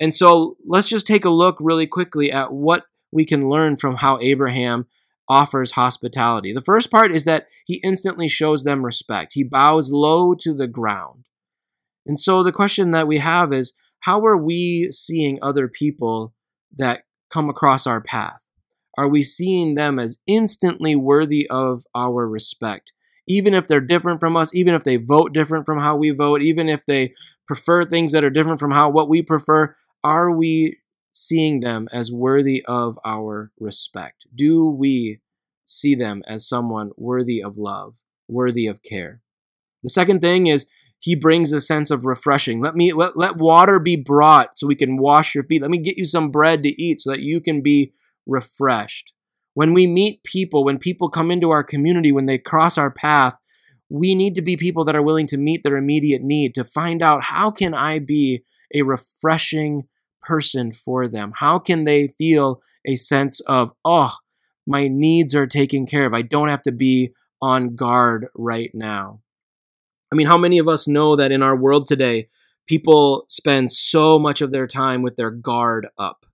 And 0.01 0.13
so 0.13 0.57
let's 0.65 0.89
just 0.89 1.07
take 1.07 1.23
a 1.23 1.29
look 1.29 1.57
really 1.59 1.87
quickly 1.87 2.31
at 2.31 2.51
what 2.51 2.83
we 3.11 3.25
can 3.25 3.49
learn 3.49 3.77
from 3.77 3.95
how 3.95 4.19
Abraham 4.19 4.87
offers 5.29 5.71
hospitality. 5.71 6.53
The 6.53 6.61
first 6.61 6.89
part 6.89 7.11
is 7.11 7.25
that 7.25 7.47
he 7.65 7.81
instantly 7.83 8.27
shows 8.27 8.63
them 8.63 8.85
respect. 8.85 9.33
He 9.33 9.43
bows 9.43 9.91
low 9.91 10.33
to 10.35 10.53
the 10.53 10.67
ground. 10.67 11.27
And 12.05 12.19
so 12.19 12.43
the 12.43 12.51
question 12.51 12.91
that 12.91 13.07
we 13.07 13.17
have 13.17 13.51
is 13.51 13.73
how 14.01 14.25
are 14.25 14.37
we 14.37 14.89
seeing 14.91 15.39
other 15.41 15.67
people 15.67 16.33
that 16.77 17.01
come 17.29 17.49
across 17.49 17.85
our 17.85 18.01
path? 18.01 18.45
Are 18.97 19.07
we 19.07 19.21
seeing 19.21 19.75
them 19.75 19.99
as 19.99 20.19
instantly 20.25 20.95
worthy 20.95 21.47
of 21.49 21.83
our 21.93 22.27
respect? 22.27 22.93
Even 23.27 23.53
if 23.53 23.67
they're 23.67 23.81
different 23.81 24.21
from 24.21 24.37
us, 24.37 24.55
even 24.55 24.73
if 24.73 24.85
they 24.85 24.95
vote 24.95 25.33
different 25.33 25.65
from 25.65 25.79
how 25.79 25.97
we 25.97 26.11
vote, 26.11 26.41
even 26.41 26.69
if 26.69 26.85
they 26.85 27.13
prefer 27.45 27.83
things 27.83 28.13
that 28.13 28.23
are 28.23 28.29
different 28.29 28.59
from 28.59 28.71
how 28.71 28.89
what 28.89 29.09
we 29.09 29.21
prefer, 29.21 29.75
are 30.03 30.31
we 30.31 30.77
seeing 31.17 31.61
them 31.61 31.87
as 31.91 32.11
worthy 32.11 32.63
of 32.65 32.99
our 33.03 33.51
respect? 33.59 34.27
Do 34.33 34.69
we 34.69 35.19
see 35.65 35.95
them 35.95 36.21
as 36.27 36.47
someone 36.47 36.91
worthy 36.95 37.41
of 37.41 37.57
love, 37.57 37.95
worthy 38.27 38.67
of 38.67 38.83
care? 38.83 39.21
The 39.83 39.89
second 39.89 40.21
thing 40.21 40.47
is 40.47 40.69
he 40.99 41.15
brings 41.15 41.53
a 41.53 41.61
sense 41.61 41.91
of 41.91 42.05
refreshing. 42.05 42.61
Let 42.61 42.75
me 42.75 42.93
let, 42.93 43.17
let 43.17 43.37
water 43.37 43.79
be 43.79 43.95
brought 43.95 44.57
so 44.57 44.67
we 44.67 44.75
can 44.75 44.97
wash 44.97 45.33
your 45.33 45.43
feet. 45.43 45.61
Let 45.61 45.71
me 45.71 45.79
get 45.79 45.97
you 45.97 46.05
some 46.05 46.29
bread 46.29 46.63
to 46.63 46.81
eat 46.81 47.01
so 47.01 47.11
that 47.11 47.21
you 47.21 47.41
can 47.41 47.61
be 47.61 47.93
refreshed. 48.25 49.13
When 49.53 49.73
we 49.73 49.87
meet 49.87 50.23
people, 50.23 50.63
when 50.63 50.77
people 50.77 51.09
come 51.09 51.31
into 51.31 51.49
our 51.49 51.63
community, 51.63 52.11
when 52.11 52.25
they 52.27 52.37
cross 52.37 52.77
our 52.77 52.91
path, 52.91 53.35
we 53.89 54.13
need 54.13 54.35
to 54.35 54.41
be 54.41 54.57
people 54.57 54.85
that 54.85 54.95
are 54.95 55.01
willing 55.01 55.27
to 55.27 55.37
meet 55.37 55.63
their 55.63 55.77
immediate 55.77 56.21
need 56.21 56.53
to 56.55 56.63
find 56.63 57.01
out 57.01 57.23
how 57.23 57.49
can 57.49 57.73
I 57.73 57.99
be 57.99 58.43
a 58.73 58.83
refreshing 58.83 59.87
person 60.21 60.71
for 60.71 61.07
them? 61.07 61.33
How 61.35 61.59
can 61.59 61.83
they 61.83 62.07
feel 62.07 62.61
a 62.85 62.95
sense 62.95 63.41
of, 63.41 63.71
oh, 63.85 64.13
my 64.67 64.87
needs 64.87 65.33
are 65.33 65.47
taken 65.47 65.85
care 65.85 66.05
of. 66.05 66.13
I 66.13 66.21
don't 66.21 66.49
have 66.49 66.61
to 66.63 66.71
be 66.71 67.13
on 67.41 67.75
guard 67.75 68.27
right 68.35 68.71
now. 68.73 69.21
I 70.11 70.15
mean, 70.15 70.27
how 70.27 70.37
many 70.37 70.57
of 70.57 70.67
us 70.67 70.87
know 70.87 71.15
that 71.15 71.31
in 71.31 71.41
our 71.41 71.55
world 71.55 71.87
today, 71.87 72.29
people 72.65 73.25
spend 73.27 73.71
so 73.71 74.19
much 74.19 74.41
of 74.41 74.51
their 74.51 74.67
time 74.67 75.01
with 75.01 75.15
their 75.15 75.31
guard 75.31 75.87
up? 75.97 76.25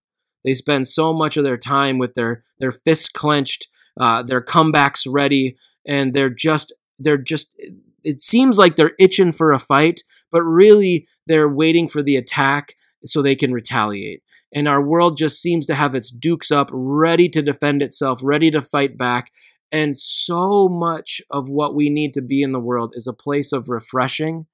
They 0.43 0.54
spend 0.54 0.88
so 0.88 1.13
much 1.13 1.38
of 1.38 1.43
their 1.43 1.58
time 1.58 1.98
with 1.98 2.15
their 2.15 2.43
their 2.60 2.72
fists 2.72 3.10
clenched, 3.10 3.67
uh, 4.00 4.24
their 4.24 4.41
comebacks 4.41 5.08
ready, 5.10 5.58
and 5.88 6.13
they're 6.13 6.30
just 6.30 6.74
they're 7.00 7.17
just. 7.17 7.56
It 8.04 8.22
seems 8.22 8.58
like 8.58 8.76
they're 8.76 8.96
itching 9.00 9.32
for 9.32 9.54
a 9.54 9.60
fight, 9.60 10.02
but 10.30 10.41
really 10.41 11.08
they're 11.26 11.48
waiting 11.48 11.88
for 11.88 12.04
the 12.04 12.17
attack 12.17 12.76
so 13.06 13.22
they 13.22 13.36
can 13.36 13.54
retaliate. 13.54 14.22
And 14.54 14.68
our 14.68 14.82
world 14.82 15.18
just 15.18 15.42
seems 15.42 15.66
to 15.66 15.76
have 15.76 15.96
its 15.96 16.12
dukes 16.12 16.52
up, 16.52 16.70
ready 16.72 17.28
to 17.30 17.42
defend 17.42 17.82
itself, 17.82 18.20
ready 18.24 18.52
to 18.52 18.62
fight 18.62 18.98
back. 18.98 19.32
And 19.72 19.98
so 19.98 20.68
much 20.70 21.22
of 21.32 21.50
what 21.50 21.76
we 21.76 21.89
need 21.89 22.13
to 22.13 22.22
be 22.22 22.44
in 22.44 22.52
the 22.52 22.60
world 22.60 22.94
is 22.96 23.08
a 23.08 23.13
place 23.13 23.52
of 23.52 23.70
refreshing 23.70 24.46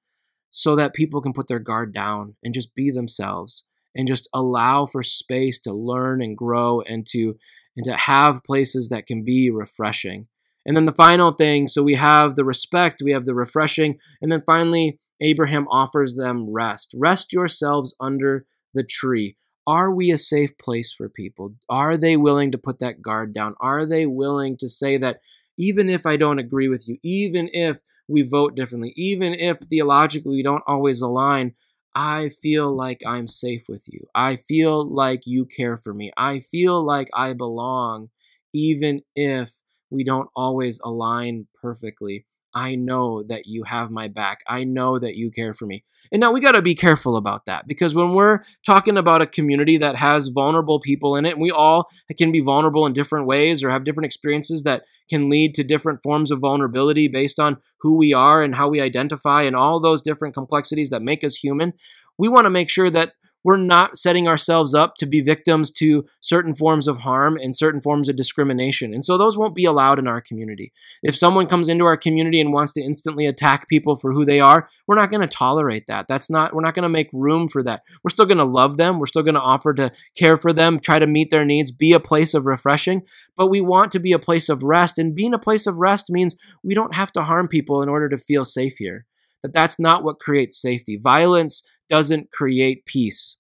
so 0.50 0.76
that 0.78 0.96
people 0.96 1.22
can 1.22 1.34
put 1.34 1.48
their 1.48 1.60
guard 1.60 1.94
down 1.94 2.36
and 2.44 2.54
just 2.54 2.74
be 2.74 2.90
themselves 2.90 3.66
and 3.96 4.08
just 4.08 4.30
allow 4.34 4.86
for 4.86 5.04
space 5.04 5.60
to 5.60 5.74
learn 5.74 6.22
and 6.22 6.38
grow 6.38 6.82
and 6.82 7.06
to 7.08 7.36
and 7.76 7.86
to 7.86 7.96
have 7.96 8.44
places 8.44 8.90
that 8.90 9.06
can 9.06 9.24
be 9.24 9.50
refreshing. 9.50 10.28
And 10.66 10.76
then 10.76 10.86
the 10.86 10.92
final 10.92 11.32
thing, 11.32 11.68
so 11.68 11.82
we 11.82 11.96
have 11.96 12.36
the 12.36 12.44
respect, 12.44 13.02
we 13.04 13.12
have 13.12 13.26
the 13.26 13.34
refreshing, 13.34 13.98
and 14.22 14.32
then 14.32 14.44
finally 14.46 15.00
Abraham 15.22 15.68
offers 15.70 16.16
them 16.16 16.50
rest. 16.50 16.94
Rest 16.96 17.34
yourselves 17.34 17.96
under 18.00 18.46
the 18.74 18.84
tree. 18.84 19.36
Are 19.68 19.92
we 19.92 20.12
a 20.12 20.18
safe 20.18 20.58
place 20.58 20.92
for 20.94 21.10
people? 21.10 21.56
Are 21.70 21.98
they 21.98 22.18
willing 22.18 22.52
to 22.52 22.58
put 22.58 22.80
that 22.80 23.02
guard 23.02 23.34
down? 23.34 23.56
Are 23.60 23.86
they 23.86 24.06
willing 24.06 24.58
to 24.58 24.68
say 24.68 24.98
that 24.98 25.20
even 25.58 25.90
if 25.90 26.06
I 26.06 26.18
don't 26.18 26.40
agree 26.40 26.68
with 26.70 26.88
you, 26.88 26.98
even 27.04 27.50
if 27.54 27.80
we 28.08 28.24
vote 28.24 28.56
differently, 28.56 28.94
even 28.96 29.34
if 29.34 29.60
theologically 29.60 30.38
we 30.38 30.44
don't 30.44 30.64
always 30.66 31.02
align, 31.02 31.54
I 31.94 32.30
feel 32.30 32.76
like 32.76 33.02
I'm 33.06 33.28
safe 33.28 33.64
with 33.68 33.84
you. 33.88 34.08
I 34.16 34.38
feel 34.38 34.88
like 34.88 35.28
you 35.28 35.46
care 35.46 35.78
for 35.78 35.94
me. 35.94 36.12
I 36.18 36.40
feel 36.40 36.84
like 36.84 37.10
I 37.14 37.34
belong, 37.34 38.10
even 38.54 39.02
if 39.16 39.52
we 39.90 40.04
don't 40.04 40.30
always 40.36 40.80
align 40.80 41.48
perfectly. 41.62 42.26
I 42.60 42.76
know 42.76 43.24
that 43.24 43.46
you 43.46 43.64
have 43.64 43.90
my 43.90 44.10
back. 44.10 44.40
I 44.46 44.66
know 44.66 45.00
that 45.00 45.16
you 45.16 45.32
care 45.32 45.54
for 45.54 45.66
me. 45.66 45.86
And 46.12 46.20
now 46.20 46.34
we 46.34 46.42
got 46.42 46.52
to 46.52 46.62
be 46.62 46.76
careful 46.76 47.16
about 47.16 47.46
that 47.46 47.68
because 47.68 47.96
when 47.96 48.14
we're 48.14 48.40
talking 48.66 48.98
about 48.98 49.22
a 49.22 49.28
community 49.28 49.78
that 49.78 49.96
has 49.96 50.28
vulnerable 50.28 50.82
people 50.82 51.16
in 51.16 51.26
it, 51.26 51.34
and 51.34 51.42
we 51.42 51.52
all 51.52 51.88
can 52.18 52.34
be 52.34 52.42
vulnerable 52.42 52.86
in 52.86 52.92
different 52.92 53.28
ways 53.28 53.64
or 53.64 53.70
have 53.70 53.86
different 53.86 54.08
experiences 54.08 54.64
that 54.64 54.84
can 55.10 55.30
lead 55.30 55.56
to 55.56 55.64
different 55.64 56.04
forms 56.04 56.32
of 56.32 56.40
vulnerability 56.40 57.08
based 57.08 57.40
on 57.40 57.58
who 57.80 57.96
we 57.96 58.14
are 58.14 58.44
and 58.44 58.56
how 58.56 58.68
we 58.68 58.82
identify 58.82 59.44
and 59.44 59.56
all 59.56 59.80
those 59.80 60.02
different 60.02 60.34
complexities 60.34 60.90
that 60.90 61.02
make 61.02 61.24
us 61.24 61.36
human, 61.36 61.72
we 62.18 62.28
want 62.28 62.44
to 62.44 62.50
make 62.50 62.70
sure 62.70 62.90
that 62.90 63.14
we're 63.44 63.58
not 63.58 63.98
setting 63.98 64.28
ourselves 64.28 64.74
up 64.74 64.96
to 64.96 65.06
be 65.06 65.22
victims 65.22 65.72
to 65.72 66.06
certain 66.20 66.54
forms 66.56 66.88
of 66.88 67.00
harm 67.00 67.38
and 67.38 67.56
certain 67.56 67.82
forms 67.82 68.10
of 68.10 68.16
discrimination. 68.16 68.94
And 68.94 69.04
so 69.04 69.18
those 69.18 69.38
won't 69.38 69.56
be 69.56 69.66
allowed 69.66 70.00
in 70.00 70.08
our 70.08 70.22
community. 70.22 70.74
If 71.04 71.16
someone 71.16 71.48
comes 71.48 71.70
into 71.70 71.86
our 71.86 71.98
community 71.98 72.42
and 72.42 72.52
wants 72.52 72.74
to 72.74 72.82
instantly 72.82 73.26
attack 73.26 73.70
people 73.70 73.96
for 73.96 74.12
who 74.12 74.26
they 74.26 74.40
are, 74.40 74.68
we're 74.88 74.96
not 74.96 75.10
going 75.10 75.22
to 75.22 75.28
tolerate 75.28 75.88
that. 75.88 76.08
That's 76.08 76.30
not 76.30 76.54
we're 76.54 76.62
not 76.62 76.76
going 76.76 76.84
to 76.84 76.90
make 76.90 77.10
room 77.14 77.48
for 77.48 77.64
that. 77.64 77.84
We're 78.04 78.10
still 78.10 78.26
going 78.26 78.38
to 78.40 78.44
love 78.44 78.78
them. 78.78 79.00
We're 79.00 79.06
still 79.06 79.24
going 79.24 79.36
to 79.36 79.42
offer 79.42 79.74
to 79.76 79.92
care 80.16 80.38
for 80.38 80.52
them, 80.52 80.80
try 80.80 81.00
to 81.00 81.08
meet 81.08 81.32
their 81.32 81.46
needs, 81.46 81.72
be 81.72 81.94
a 81.94 82.00
place 82.00 82.34
of 82.34 82.46
refreshing, 82.46 83.04
but 83.38 83.48
we 83.48 83.62
want 83.62 83.92
to 83.94 84.00
be 84.00 84.12
a 84.12 84.20
place 84.20 84.50
of 84.50 84.64
rest 84.64 84.98
and 84.98 85.16
being 85.16 85.34
a 85.34 85.40
place 85.40 85.66
of 85.68 85.78
rest 85.78 86.10
means 86.10 86.36
we 86.64 86.76
don't 86.76 86.96
have 86.96 87.12
to 87.14 87.24
harm 87.24 87.48
people 87.48 87.82
in 87.82 87.90
order 87.90 88.10
to 88.10 88.18
feel 88.18 88.46
safe 88.46 88.76
here. 88.78 89.06
That 89.44 89.54
that's 89.54 89.80
not 89.80 90.04
what 90.04 90.20
creates 90.20 90.62
safety. 90.62 91.00
Violence 91.02 91.64
doesn't 91.90 92.32
create 92.32 92.86
peace. 92.86 93.38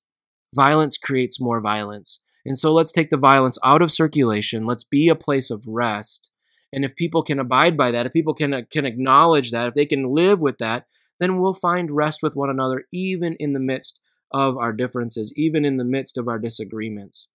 Violence 0.55 0.97
creates 0.97 1.39
more 1.39 1.61
violence. 1.61 2.23
And 2.45 2.57
so 2.57 2.73
let's 2.73 2.91
take 2.91 3.09
the 3.09 3.17
violence 3.17 3.57
out 3.63 3.81
of 3.81 3.91
circulation. 3.91 4.65
Let's 4.65 4.83
be 4.83 5.09
a 5.09 5.15
place 5.15 5.51
of 5.51 5.63
rest. 5.67 6.31
And 6.73 6.85
if 6.85 6.95
people 6.95 7.23
can 7.23 7.39
abide 7.39 7.77
by 7.77 7.91
that, 7.91 8.05
if 8.05 8.13
people 8.13 8.33
can, 8.33 8.53
uh, 8.53 8.61
can 8.71 8.85
acknowledge 8.85 9.51
that, 9.51 9.67
if 9.67 9.73
they 9.73 9.85
can 9.85 10.13
live 10.13 10.39
with 10.39 10.57
that, 10.59 10.85
then 11.19 11.41
we'll 11.41 11.53
find 11.53 11.91
rest 11.91 12.19
with 12.23 12.35
one 12.35 12.49
another, 12.49 12.85
even 12.91 13.35
in 13.39 13.53
the 13.53 13.59
midst 13.59 14.01
of 14.31 14.57
our 14.57 14.71
differences, 14.71 15.33
even 15.35 15.65
in 15.65 15.77
the 15.77 15.83
midst 15.83 16.17
of 16.17 16.27
our 16.27 16.39
disagreements. 16.39 17.27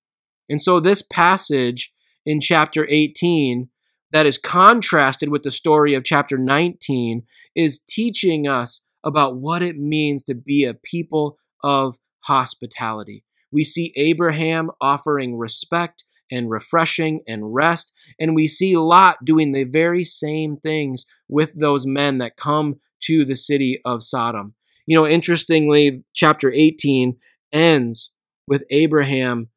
And 0.48 0.60
so 0.62 0.80
this 0.80 1.02
passage 1.02 1.92
in 2.24 2.40
chapter 2.40 2.86
18 2.88 3.68
that 4.12 4.26
is 4.26 4.38
contrasted 4.38 5.28
with 5.28 5.42
the 5.42 5.50
story 5.50 5.94
of 5.94 6.04
chapter 6.04 6.38
19 6.38 7.24
is 7.54 7.78
teaching 7.78 8.46
us 8.46 8.83
about 9.04 9.36
what 9.36 9.62
it 9.62 9.76
means 9.76 10.22
to 10.24 10.34
be 10.34 10.64
a 10.64 10.74
people 10.74 11.38
of 11.62 11.98
hospitality. 12.20 13.24
We 13.52 13.64
see 13.64 13.92
Abraham 13.96 14.70
offering 14.80 15.36
respect 15.36 16.04
and 16.30 16.50
refreshing 16.50 17.20
and 17.28 17.54
rest, 17.54 17.92
and 18.18 18.34
we 18.34 18.48
see 18.48 18.76
Lot 18.76 19.24
doing 19.24 19.52
the 19.52 19.64
very 19.64 20.04
same 20.04 20.56
things 20.56 21.04
with 21.28 21.58
those 21.58 21.86
men 21.86 22.18
that 22.18 22.36
come 22.36 22.80
to 23.02 23.24
the 23.24 23.34
city 23.34 23.80
of 23.84 24.02
Sodom. 24.02 24.54
You 24.86 24.98
know, 24.98 25.06
interestingly, 25.06 26.02
chapter 26.14 26.50
18 26.50 27.16
ends 27.52 28.10
with 28.46 28.64
Abraham 28.70 29.48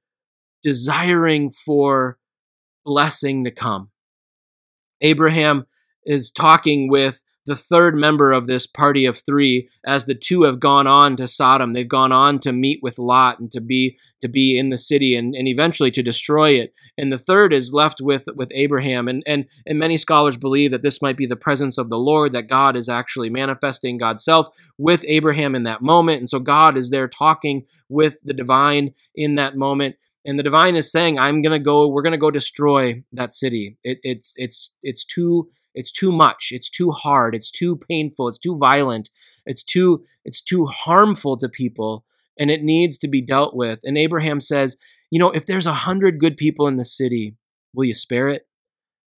desiring 0.63 1.51
for 1.51 2.19
blessing 2.85 3.43
to 3.45 3.51
come. 3.51 3.89
Abraham 5.01 5.65
is 6.05 6.31
talking 6.31 6.89
with 6.89 7.21
the 7.47 7.55
third 7.55 7.95
member 7.95 8.33
of 8.33 8.45
this 8.45 8.67
party 8.67 9.05
of 9.05 9.17
three 9.25 9.69
as 9.85 10.05
the 10.05 10.13
two 10.13 10.43
have 10.43 10.59
gone 10.59 10.85
on 10.85 11.15
to 11.15 11.27
Sodom. 11.27 11.71
They've 11.71 11.87
gone 11.87 12.11
on 12.11 12.39
to 12.39 12.51
meet 12.51 12.79
with 12.83 12.99
Lot 12.99 13.39
and 13.39 13.49
to 13.53 13.61
be 13.61 13.97
to 14.21 14.27
be 14.27 14.59
in 14.59 14.69
the 14.69 14.77
city 14.77 15.15
and, 15.15 15.33
and 15.33 15.47
eventually 15.47 15.89
to 15.91 16.03
destroy 16.03 16.51
it. 16.51 16.73
And 16.97 17.11
the 17.11 17.17
third 17.17 17.53
is 17.53 17.73
left 17.73 18.01
with 18.01 18.25
with 18.35 18.51
Abraham. 18.53 19.07
And, 19.07 19.23
and 19.25 19.45
and 19.65 19.79
many 19.79 19.97
scholars 19.97 20.35
believe 20.35 20.71
that 20.71 20.83
this 20.83 21.01
might 21.01 21.17
be 21.17 21.25
the 21.25 21.37
presence 21.37 21.77
of 21.77 21.89
the 21.89 21.97
Lord, 21.97 22.33
that 22.33 22.49
God 22.49 22.75
is 22.75 22.89
actually 22.89 23.29
manifesting 23.29 23.97
God's 23.97 24.25
self 24.25 24.49
with 24.77 25.05
Abraham 25.07 25.55
in 25.55 25.63
that 25.63 25.81
moment. 25.81 26.19
And 26.19 26.29
so 26.29 26.39
God 26.39 26.77
is 26.77 26.89
there 26.89 27.07
talking 27.07 27.65
with 27.87 28.19
the 28.23 28.33
divine 28.33 28.93
in 29.15 29.35
that 29.35 29.55
moment 29.55 29.95
and 30.25 30.37
the 30.37 30.43
divine 30.43 30.75
is 30.75 30.91
saying 30.91 31.17
i'm 31.17 31.41
gonna 31.41 31.57
go 31.57 31.87
we're 31.87 32.01
gonna 32.03 32.17
go 32.17 32.29
destroy 32.29 33.01
that 33.13 33.33
city 33.33 33.77
it, 33.83 33.97
it's 34.03 34.33
it's 34.37 34.77
it's 34.83 35.03
too 35.03 35.47
it's 35.77 35.91
too 35.91 36.11
much, 36.11 36.49
it's 36.51 36.69
too 36.69 36.89
hard, 36.89 37.35
it's 37.35 37.51
too 37.51 37.77
painful, 37.77 38.27
it's 38.27 38.39
too 38.39 38.57
violent, 38.57 39.11
it's 39.45 39.63
too 39.63 40.03
it's 40.25 40.41
too 40.41 40.65
harmful 40.65 41.37
to 41.37 41.47
people 41.47 42.03
and 42.37 42.49
it 42.49 42.63
needs 42.63 42.97
to 42.97 43.07
be 43.07 43.21
dealt 43.21 43.55
with. 43.55 43.79
And 43.83 43.97
Abraham 43.97 44.41
says, 44.41 44.77
you 45.11 45.19
know, 45.19 45.29
if 45.31 45.45
there's 45.45 45.67
a 45.67 45.85
hundred 45.85 46.19
good 46.19 46.35
people 46.35 46.67
in 46.67 46.77
the 46.77 46.85
city, 46.85 47.35
will 47.73 47.85
you 47.85 47.93
spare 47.93 48.27
it? 48.27 48.47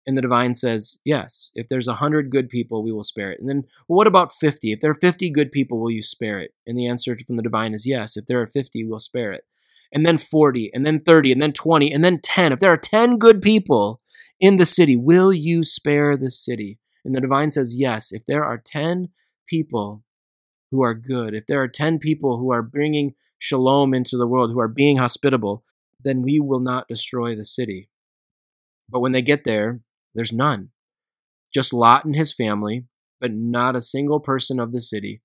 And 0.08 0.18
the 0.18 0.22
divine 0.22 0.56
says, 0.56 1.00
yes. 1.04 1.52
If 1.54 1.68
there's 1.68 1.88
a 1.88 1.96
hundred 1.96 2.32
good 2.32 2.50
people, 2.50 2.82
we 2.82 2.92
will 2.92 3.04
spare 3.04 3.32
it. 3.32 3.40
And 3.40 3.50
then, 3.50 3.64
what 3.88 4.08
about 4.08 4.34
50? 4.34 4.72
If 4.72 4.80
there 4.80 4.92
are 4.92 4.96
50 4.96 5.30
good 5.30 5.52
people, 5.52 5.80
will 5.80 5.92
you 5.92 6.02
spare 6.02 6.40
it? 6.40 6.54
And 6.66 6.78
the 6.78 6.88
answer 6.88 7.18
from 7.26 7.36
the 7.36 7.44
divine 7.44 7.74
is 7.74 7.86
yes. 7.86 8.16
If 8.16 8.26
there 8.26 8.42
are 8.42 8.48
50, 8.48 8.86
we'll 8.86 9.00
spare 9.00 9.34
it. 9.34 9.44
And 9.92 10.06
then 10.06 10.18
40, 10.18 10.72
and 10.74 10.86
then 10.86 11.02
30, 11.02 11.34
and 11.34 11.42
then 11.42 11.52
20, 11.52 11.92
and 11.92 12.04
then 12.04 12.20
10. 12.22 12.54
If 12.54 12.60
there 12.60 12.72
are 12.72 12.78
10 12.78 13.18
good 13.18 13.42
people 13.42 14.02
in 14.40 14.58
the 14.58 14.66
city, 14.66 14.96
will 14.96 15.34
you 15.34 15.64
spare 15.64 16.16
the 16.18 16.30
city? 16.30 16.80
And 17.04 17.16
the 17.16 17.22
divine 17.22 17.52
says, 17.52 17.76
yes. 17.78 18.12
If 18.12 18.26
there 18.26 18.44
are 18.44 18.62
10 18.64 19.10
people 19.48 20.04
who 20.72 20.84
are 20.84 20.94
good, 20.94 21.34
if 21.34 21.46
there 21.46 21.62
are 21.62 21.68
10 21.68 22.00
people 22.00 22.38
who 22.38 22.52
are 22.52 22.62
bringing 22.62 23.16
shalom 23.40 23.94
into 23.94 24.18
the 24.18 24.28
world, 24.28 24.52
who 24.52 24.60
are 24.60 24.68
being 24.68 24.98
hospitable, 24.98 25.64
then 26.04 26.22
we 26.22 26.40
will 26.40 26.60
not 26.60 26.88
destroy 26.88 27.36
the 27.36 27.46
city. 27.46 27.90
But 28.90 29.00
when 29.00 29.12
they 29.12 29.22
get 29.22 29.44
there, 29.44 29.82
there's 30.14 30.34
none. 30.34 30.70
Just 31.54 31.74
Lot 31.74 32.06
and 32.06 32.16
his 32.16 32.34
family, 32.34 32.86
but 33.20 33.34
not 33.34 33.76
a 33.76 33.82
single 33.82 34.20
person 34.20 34.60
of 34.60 34.72
the 34.72 34.82
city. 34.82 35.22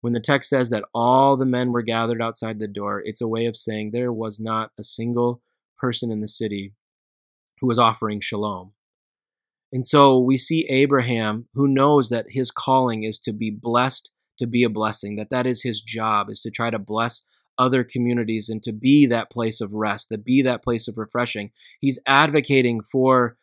When 0.00 0.12
the 0.12 0.20
text 0.20 0.50
says 0.50 0.70
that 0.70 0.84
all 0.94 1.36
the 1.36 1.46
men 1.46 1.72
were 1.72 1.82
gathered 1.82 2.20
outside 2.20 2.58
the 2.58 2.68
door, 2.68 3.02
it's 3.02 3.22
a 3.22 3.28
way 3.28 3.46
of 3.46 3.56
saying 3.56 3.90
there 3.90 4.12
was 4.12 4.38
not 4.38 4.70
a 4.78 4.82
single 4.82 5.40
person 5.78 6.10
in 6.10 6.20
the 6.20 6.28
city 6.28 6.74
who 7.60 7.66
was 7.66 7.78
offering 7.78 8.20
shalom. 8.20 8.72
And 9.72 9.84
so 9.84 10.18
we 10.18 10.38
see 10.38 10.66
Abraham, 10.68 11.48
who 11.54 11.66
knows 11.66 12.08
that 12.08 12.26
his 12.28 12.50
calling 12.50 13.02
is 13.02 13.18
to 13.20 13.32
be 13.32 13.50
blessed, 13.50 14.12
to 14.38 14.46
be 14.46 14.62
a 14.62 14.70
blessing, 14.70 15.16
that 15.16 15.30
that 15.30 15.46
is 15.46 15.62
his 15.62 15.80
job, 15.80 16.30
is 16.30 16.40
to 16.42 16.50
try 16.50 16.70
to 16.70 16.78
bless 16.78 17.26
other 17.58 17.84
communities 17.84 18.48
and 18.48 18.62
to 18.62 18.72
be 18.72 19.06
that 19.06 19.30
place 19.30 19.60
of 19.60 19.72
rest, 19.72 20.08
to 20.08 20.18
be 20.18 20.42
that 20.42 20.62
place 20.62 20.88
of 20.88 20.98
refreshing. 20.98 21.50
He's 21.80 22.00
advocating 22.06 22.82
for 22.82 23.36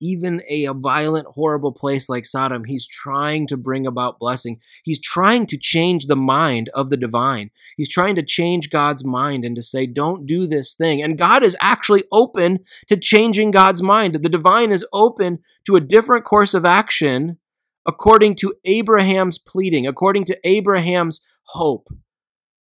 even 0.00 0.42
a, 0.48 0.64
a, 0.64 0.74
violent, 0.74 1.26
horrible 1.28 1.72
place 1.72 2.08
like 2.08 2.26
Sodom, 2.26 2.64
he's 2.64 2.86
trying 2.86 3.46
to 3.46 3.56
bring 3.56 3.86
about 3.86 4.18
blessing. 4.18 4.60
He's 4.84 5.00
trying 5.00 5.46
to 5.48 5.58
change 5.58 6.06
the 6.06 6.16
mind 6.16 6.68
of 6.74 6.90
the 6.90 6.96
divine. 6.96 7.50
He's 7.76 7.88
trying 7.88 8.16
to 8.16 8.22
change 8.22 8.70
God's 8.70 9.04
mind 9.04 9.44
and 9.44 9.56
to 9.56 9.62
say, 9.62 9.86
don't 9.86 10.26
do 10.26 10.46
this 10.46 10.74
thing. 10.74 11.02
And 11.02 11.18
God 11.18 11.42
is 11.42 11.56
actually 11.60 12.04
open 12.12 12.58
to 12.88 12.96
changing 12.96 13.52
God's 13.52 13.82
mind. 13.82 14.14
The 14.14 14.28
divine 14.28 14.70
is 14.70 14.86
open 14.92 15.38
to 15.66 15.76
a 15.76 15.80
different 15.80 16.24
course 16.24 16.52
of 16.54 16.64
action 16.64 17.38
according 17.86 18.36
to 18.36 18.54
Abraham's 18.64 19.38
pleading, 19.38 19.86
according 19.86 20.24
to 20.26 20.38
Abraham's 20.44 21.20
hope. 21.46 21.88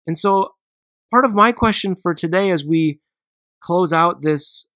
And 0.07 0.17
so, 0.17 0.55
part 1.11 1.25
of 1.25 1.35
my 1.35 1.53
question 1.53 1.97
for 1.97 2.15
today 2.15 2.51
as 2.51 2.65
we 2.65 3.01
close 3.61 3.93
out 3.93 4.23
this 4.23 4.71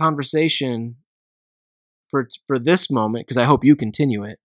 conversation 0.00 0.96
for 2.10 2.28
for 2.46 2.58
this 2.58 2.90
moment 2.90 3.26
because 3.26 3.36
I 3.36 3.44
hope 3.44 3.64
you 3.64 3.76
continue 3.76 4.24
it 4.24 4.38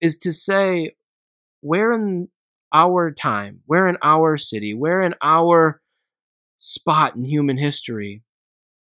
is 0.00 0.16
to 0.18 0.32
say 0.32 0.92
where 1.60 1.92
in 1.92 2.28
our 2.72 3.10
time, 3.10 3.60
where 3.66 3.88
in 3.88 3.96
our 4.02 4.36
city, 4.36 4.74
where 4.74 5.02
in 5.02 5.14
our 5.22 5.80
spot 6.56 7.16
in 7.16 7.24
human 7.24 7.58
history 7.58 8.22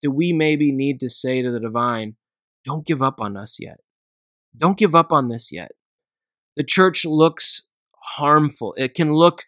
do 0.03 0.11
we 0.11 0.33
maybe 0.33 0.71
need 0.71 1.01
to 1.01 1.09
say 1.09 1.43
to 1.43 1.51
the 1.51 1.61
divine, 1.61 2.17
don't 2.65 2.87
give 2.87 3.03
up 3.03 3.21
on 3.21 3.37
us 3.37 3.59
yet. 3.61 3.79
Don't 4.57 4.79
give 4.79 4.95
up 4.95 5.13
on 5.13 5.29
this 5.29 5.51
yet. 5.53 5.73
The 6.57 6.65
church 6.65 7.05
looks 7.05 7.63
harmful. 8.17 8.75
It 8.77 8.95
can 8.95 9.13
look 9.13 9.45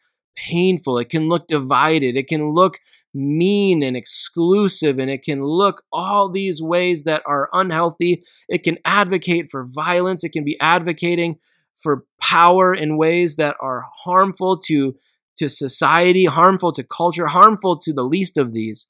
painful. 0.49 0.99
It 0.99 1.11
can 1.11 1.29
look 1.29 1.49
divided. 1.49 2.17
It 2.17 2.29
can 2.29 2.53
look 2.53 2.79
mean 3.13 3.83
and 3.83 3.97
exclusive. 3.97 4.99
And 4.99 5.11
it 5.11 5.23
can 5.23 5.43
look 5.43 5.83
all 5.93 6.29
these 6.31 6.63
ways 6.63 7.05
that 7.05 7.23
are 7.27 7.49
unhealthy. 7.53 8.23
It 8.49 8.63
can 8.63 8.79
advocate 8.85 9.51
for 9.51 9.65
violence. 9.65 10.25
It 10.25 10.33
can 10.33 10.45
be 10.45 10.59
advocating 10.61 11.39
for 11.77 12.05
power 12.21 12.75
in 12.75 12.97
ways 12.97 13.37
that 13.37 13.57
are 13.61 13.87
harmful 14.05 14.59
to, 14.59 14.95
to 15.39 15.49
society, 15.49 16.27
harmful 16.27 16.73
to 16.73 16.85
culture, 16.85 17.29
harmful 17.29 17.79
to 17.79 17.93
the 17.93 18.05
least 18.05 18.37
of 18.37 18.53
these. 18.53 18.89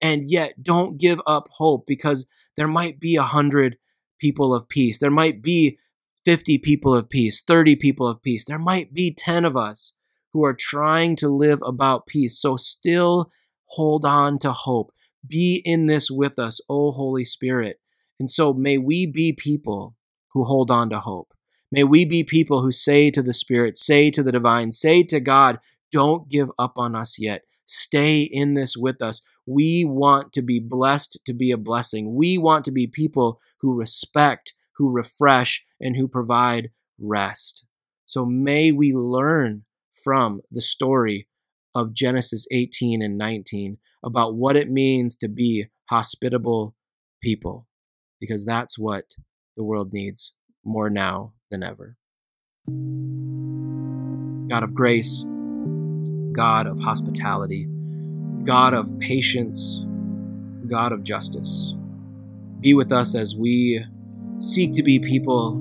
And 0.00 0.22
yet, 0.24 0.62
don't 0.62 0.98
give 0.98 1.20
up 1.26 1.48
hope 1.52 1.84
because 1.86 2.26
there 2.56 2.68
might 2.68 2.98
be 2.98 3.16
a 3.16 3.22
hundred 3.22 3.76
people 4.18 4.54
of 4.54 4.68
peace. 4.68 4.98
There 4.98 5.10
might 5.10 5.42
be 5.42 5.78
50 6.24 6.58
people 6.58 6.94
of 6.94 7.10
peace, 7.10 7.42
30 7.42 7.76
people 7.76 8.06
of 8.06 8.22
peace. 8.22 8.44
There 8.44 8.58
might 8.58 8.94
be 8.94 9.12
10 9.12 9.44
of 9.44 9.56
us 9.56 9.94
who 10.32 10.44
are 10.44 10.54
trying 10.54 11.16
to 11.16 11.28
live 11.28 11.60
about 11.64 12.06
peace. 12.06 12.40
So 12.40 12.56
still 12.56 13.30
hold 13.70 14.04
on 14.04 14.38
to 14.40 14.52
hope. 14.52 14.92
Be 15.26 15.62
in 15.64 15.86
this 15.86 16.10
with 16.10 16.38
us, 16.38 16.60
O 16.68 16.92
Holy 16.92 17.24
Spirit. 17.24 17.80
And 18.18 18.30
so 18.30 18.52
may 18.52 18.78
we 18.78 19.06
be 19.06 19.32
people 19.32 19.96
who 20.32 20.44
hold 20.44 20.70
on 20.70 20.90
to 20.90 21.00
hope. 21.00 21.32
May 21.72 21.84
we 21.84 22.04
be 22.04 22.24
people 22.24 22.62
who 22.62 22.72
say 22.72 23.10
to 23.10 23.22
the 23.22 23.32
Spirit, 23.32 23.78
say 23.78 24.10
to 24.10 24.22
the 24.22 24.32
divine, 24.32 24.72
say 24.72 25.02
to 25.04 25.20
God, 25.20 25.58
don't 25.92 26.28
give 26.28 26.50
up 26.58 26.74
on 26.76 26.94
us 26.94 27.18
yet. 27.18 27.42
Stay 27.64 28.22
in 28.22 28.54
this 28.54 28.76
with 28.76 29.00
us. 29.00 29.22
We 29.46 29.84
want 29.84 30.32
to 30.32 30.42
be 30.42 30.58
blessed 30.58 31.20
to 31.24 31.32
be 31.32 31.50
a 31.52 31.56
blessing. 31.56 32.14
We 32.14 32.38
want 32.38 32.64
to 32.64 32.72
be 32.72 32.86
people 32.86 33.40
who 33.60 33.74
respect, 33.74 34.54
who 34.76 34.90
refresh, 34.90 35.64
and 35.80 35.96
who 35.96 36.08
provide 36.08 36.70
rest. 36.98 37.66
So 38.04 38.24
may 38.24 38.72
we 38.72 38.92
learn 38.92 39.64
from 40.02 40.40
the 40.50 40.60
story 40.60 41.28
of 41.74 41.94
Genesis 41.94 42.46
18 42.50 43.02
and 43.02 43.16
19 43.16 43.78
about 44.04 44.34
what 44.34 44.56
it 44.56 44.70
means 44.70 45.14
to 45.16 45.28
be 45.28 45.66
hospitable 45.88 46.74
people, 47.22 47.66
because 48.20 48.44
that's 48.44 48.78
what 48.78 49.04
the 49.56 49.64
world 49.64 49.92
needs 49.92 50.34
more 50.64 50.90
now 50.90 51.32
than 51.50 51.62
ever. 51.62 51.96
God 54.48 54.62
of 54.62 54.74
grace, 54.74 55.24
God 56.32 56.66
of 56.66 56.78
hospitality, 56.80 57.66
God 58.44 58.74
of 58.74 58.98
patience, 58.98 59.84
God 60.66 60.92
of 60.92 61.04
justice, 61.04 61.74
be 62.60 62.74
with 62.74 62.92
us 62.92 63.14
as 63.14 63.36
we 63.36 63.84
seek 64.38 64.72
to 64.72 64.82
be 64.82 64.98
people 64.98 65.56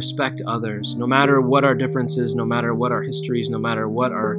respect 0.00 0.40
others, 0.46 0.96
no 0.96 1.06
matter 1.06 1.42
what 1.42 1.62
our 1.62 1.74
differences, 1.74 2.34
no 2.34 2.46
matter 2.46 2.74
what 2.74 2.90
our 2.90 3.02
histories, 3.02 3.50
no 3.50 3.58
matter 3.58 3.86
what 3.86 4.12
our 4.12 4.34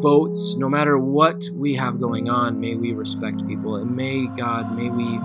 votes, 0.00 0.54
no 0.56 0.68
matter 0.68 0.96
what 0.96 1.42
we 1.52 1.74
have 1.74 1.98
going 1.98 2.30
on, 2.30 2.60
may 2.60 2.76
we 2.76 2.92
respect 2.92 3.44
people. 3.48 3.74
And 3.74 3.96
may 3.96 4.28
God, 4.28 4.76
may 4.76 4.88
we 4.88 5.18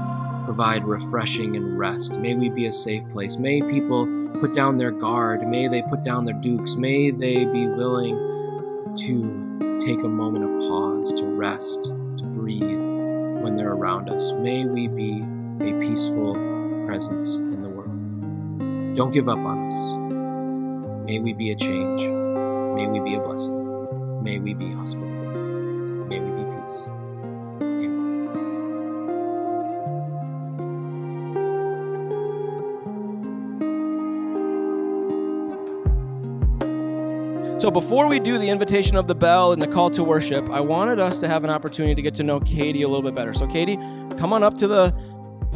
provide 0.46 0.84
refreshing 0.84 1.56
and 1.56 1.78
rest. 1.78 2.18
May 2.18 2.34
we 2.34 2.50
be 2.50 2.66
a 2.66 2.72
safe 2.72 3.08
place. 3.10 3.38
May 3.38 3.62
people 3.62 4.08
put 4.40 4.56
down 4.56 4.78
their 4.78 4.90
guard. 4.90 5.48
May 5.48 5.68
they 5.68 5.84
put 5.84 6.04
down 6.04 6.24
their 6.24 6.42
dukes. 6.42 6.76
May 6.76 7.12
they 7.12 7.46
be 7.46 7.68
willing 7.68 8.16
to 9.06 9.78
take 9.80 10.02
a 10.02 10.10
moment 10.10 10.44
of 10.44 10.68
pause, 10.68 11.14
to 11.14 11.26
rest, 11.28 11.84
to 11.84 12.24
breathe 12.24 12.82
when 13.44 13.58
they're 13.58 13.74
around 13.74 14.10
us. 14.10 14.32
May 14.32 14.66
we 14.66 14.88
be 14.88 15.24
a 15.62 15.80
peaceful 15.80 16.34
presence 16.88 17.40
don't 18.96 19.14
give 19.14 19.30
up 19.30 19.38
on 19.38 19.68
us. 19.68 21.08
May 21.08 21.20
we 21.20 21.34
be 21.34 21.52
a 21.52 21.56
change. 21.56 22.02
May 22.02 22.88
we 22.88 23.00
be 23.00 23.16
a 23.16 23.20
blessing. 23.20 24.24
May 24.24 24.40
we 24.40 24.54
be 24.54 24.72
hospitable. 24.72 25.08
May 26.08 26.20
we 26.20 26.44
be 26.44 26.62
peace. 26.62 26.88
So, 37.62 37.70
before 37.70 38.08
we 38.08 38.20
do 38.20 38.40
the 38.40 38.50
invitation 38.50 38.96
of 38.96 39.06
the 39.06 39.14
bell 39.14 39.54
and 39.54 39.62
the 39.62 39.68
call 39.68 39.92
to 39.92 40.04
worship, 40.04 40.50
I 40.50 40.62
wanted 40.62 41.00
us 41.00 41.20
to 41.20 41.28
have 41.28 41.44
an 41.44 41.52
opportunity 41.52 41.94
to 41.94 42.02
get 42.02 42.16
to 42.16 42.24
know 42.24 42.40
Katie 42.40 42.82
a 42.82 42.88
little 42.88 43.04
bit 43.04 43.14
better. 43.14 43.36
So, 43.36 43.46
Katie, 43.46 43.78
come 44.18 44.34
on 44.34 44.42
up 44.42 44.58
to 44.58 44.68
the 44.68 44.92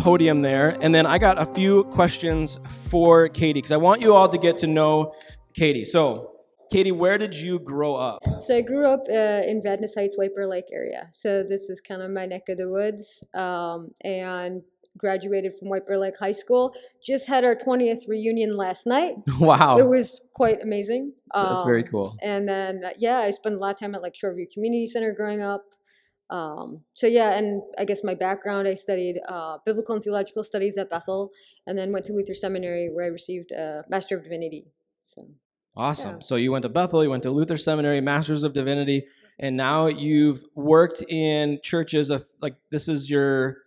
podium 0.05 0.43
there. 0.43 0.77
And 0.81 0.93
then 0.93 1.07
I 1.07 1.17
got 1.17 1.41
a 1.41 1.47
few 1.47 1.83
questions 1.85 2.59
for 2.91 3.27
Katie 3.27 3.53
because 3.53 3.71
I 3.71 3.77
want 3.77 4.01
you 4.01 4.13
all 4.13 4.29
to 4.29 4.37
get 4.37 4.55
to 4.59 4.67
know 4.67 5.15
Katie. 5.55 5.83
So, 5.83 6.31
Katie, 6.71 6.91
where 6.91 7.17
did 7.17 7.33
you 7.35 7.57
grow 7.57 7.95
up? 7.95 8.21
So 8.37 8.55
I 8.55 8.61
grew 8.61 8.85
up 8.85 9.07
uh, 9.09 9.49
in 9.49 9.63
Vadnais 9.65 9.95
Heights, 9.95 10.15
White 10.15 10.35
Bear 10.35 10.47
Lake 10.47 10.65
area. 10.71 11.09
So 11.11 11.41
this 11.41 11.71
is 11.71 11.81
kind 11.81 12.03
of 12.03 12.11
my 12.11 12.27
neck 12.27 12.43
of 12.49 12.59
the 12.59 12.69
woods. 12.69 13.23
Um, 13.33 13.95
and 14.01 14.61
graduated 14.95 15.53
from 15.57 15.69
White 15.69 15.87
Bear 15.87 15.97
Lake 15.97 16.17
High 16.19 16.33
School. 16.33 16.73
Just 17.03 17.27
had 17.27 17.43
our 17.43 17.55
20th 17.55 18.07
reunion 18.07 18.55
last 18.55 18.85
night. 18.85 19.15
Wow. 19.39 19.79
It 19.79 19.87
was 19.87 20.21
quite 20.35 20.61
amazing. 20.61 21.13
Um, 21.33 21.49
That's 21.49 21.63
very 21.63 21.81
um, 21.81 21.89
cool. 21.89 22.15
And 22.21 22.47
then, 22.47 22.83
uh, 22.85 22.89
yeah, 22.97 23.17
I 23.17 23.31
spent 23.31 23.55
a 23.55 23.57
lot 23.57 23.71
of 23.73 23.79
time 23.79 23.95
at 23.95 24.03
like 24.03 24.13
Shoreview 24.13 24.51
Community 24.53 24.85
Center 24.85 25.13
growing 25.13 25.41
up. 25.41 25.65
Um, 26.29 26.81
so 26.93 27.07
yeah, 27.07 27.37
and 27.37 27.61
I 27.77 27.85
guess 27.85 28.03
my 28.03 28.15
background, 28.15 28.67
I 28.67 28.73
studied 28.73 29.19
uh, 29.27 29.57
biblical 29.65 29.95
and 29.95 30.03
theological 30.03 30.43
studies 30.43 30.77
at 30.77 30.89
Bethel, 30.89 31.31
and 31.67 31.77
then 31.77 31.91
went 31.91 32.05
to 32.05 32.13
Luther 32.13 32.33
Seminary 32.33 32.89
where 32.91 33.05
I 33.05 33.09
received 33.09 33.51
a 33.51 33.83
Master 33.89 34.17
of 34.17 34.23
Divinity. 34.23 34.67
So 35.03 35.27
Awesome. 35.77 36.15
Yeah. 36.15 36.19
So 36.21 36.35
you 36.37 36.51
went 36.51 36.63
to 36.63 36.69
Bethel, 36.69 37.03
you 37.03 37.09
went 37.09 37.23
to 37.23 37.31
Luther 37.31 37.57
Seminary, 37.57 37.99
Masters 38.01 38.43
of 38.43 38.53
Divinity, 38.53 39.07
and 39.39 39.57
now 39.57 39.87
you've 39.87 40.45
worked 40.55 41.03
in 41.09 41.59
churches 41.61 42.09
of 42.09 42.25
like 42.41 42.55
this 42.71 42.87
is 42.87 43.09
your 43.09 43.57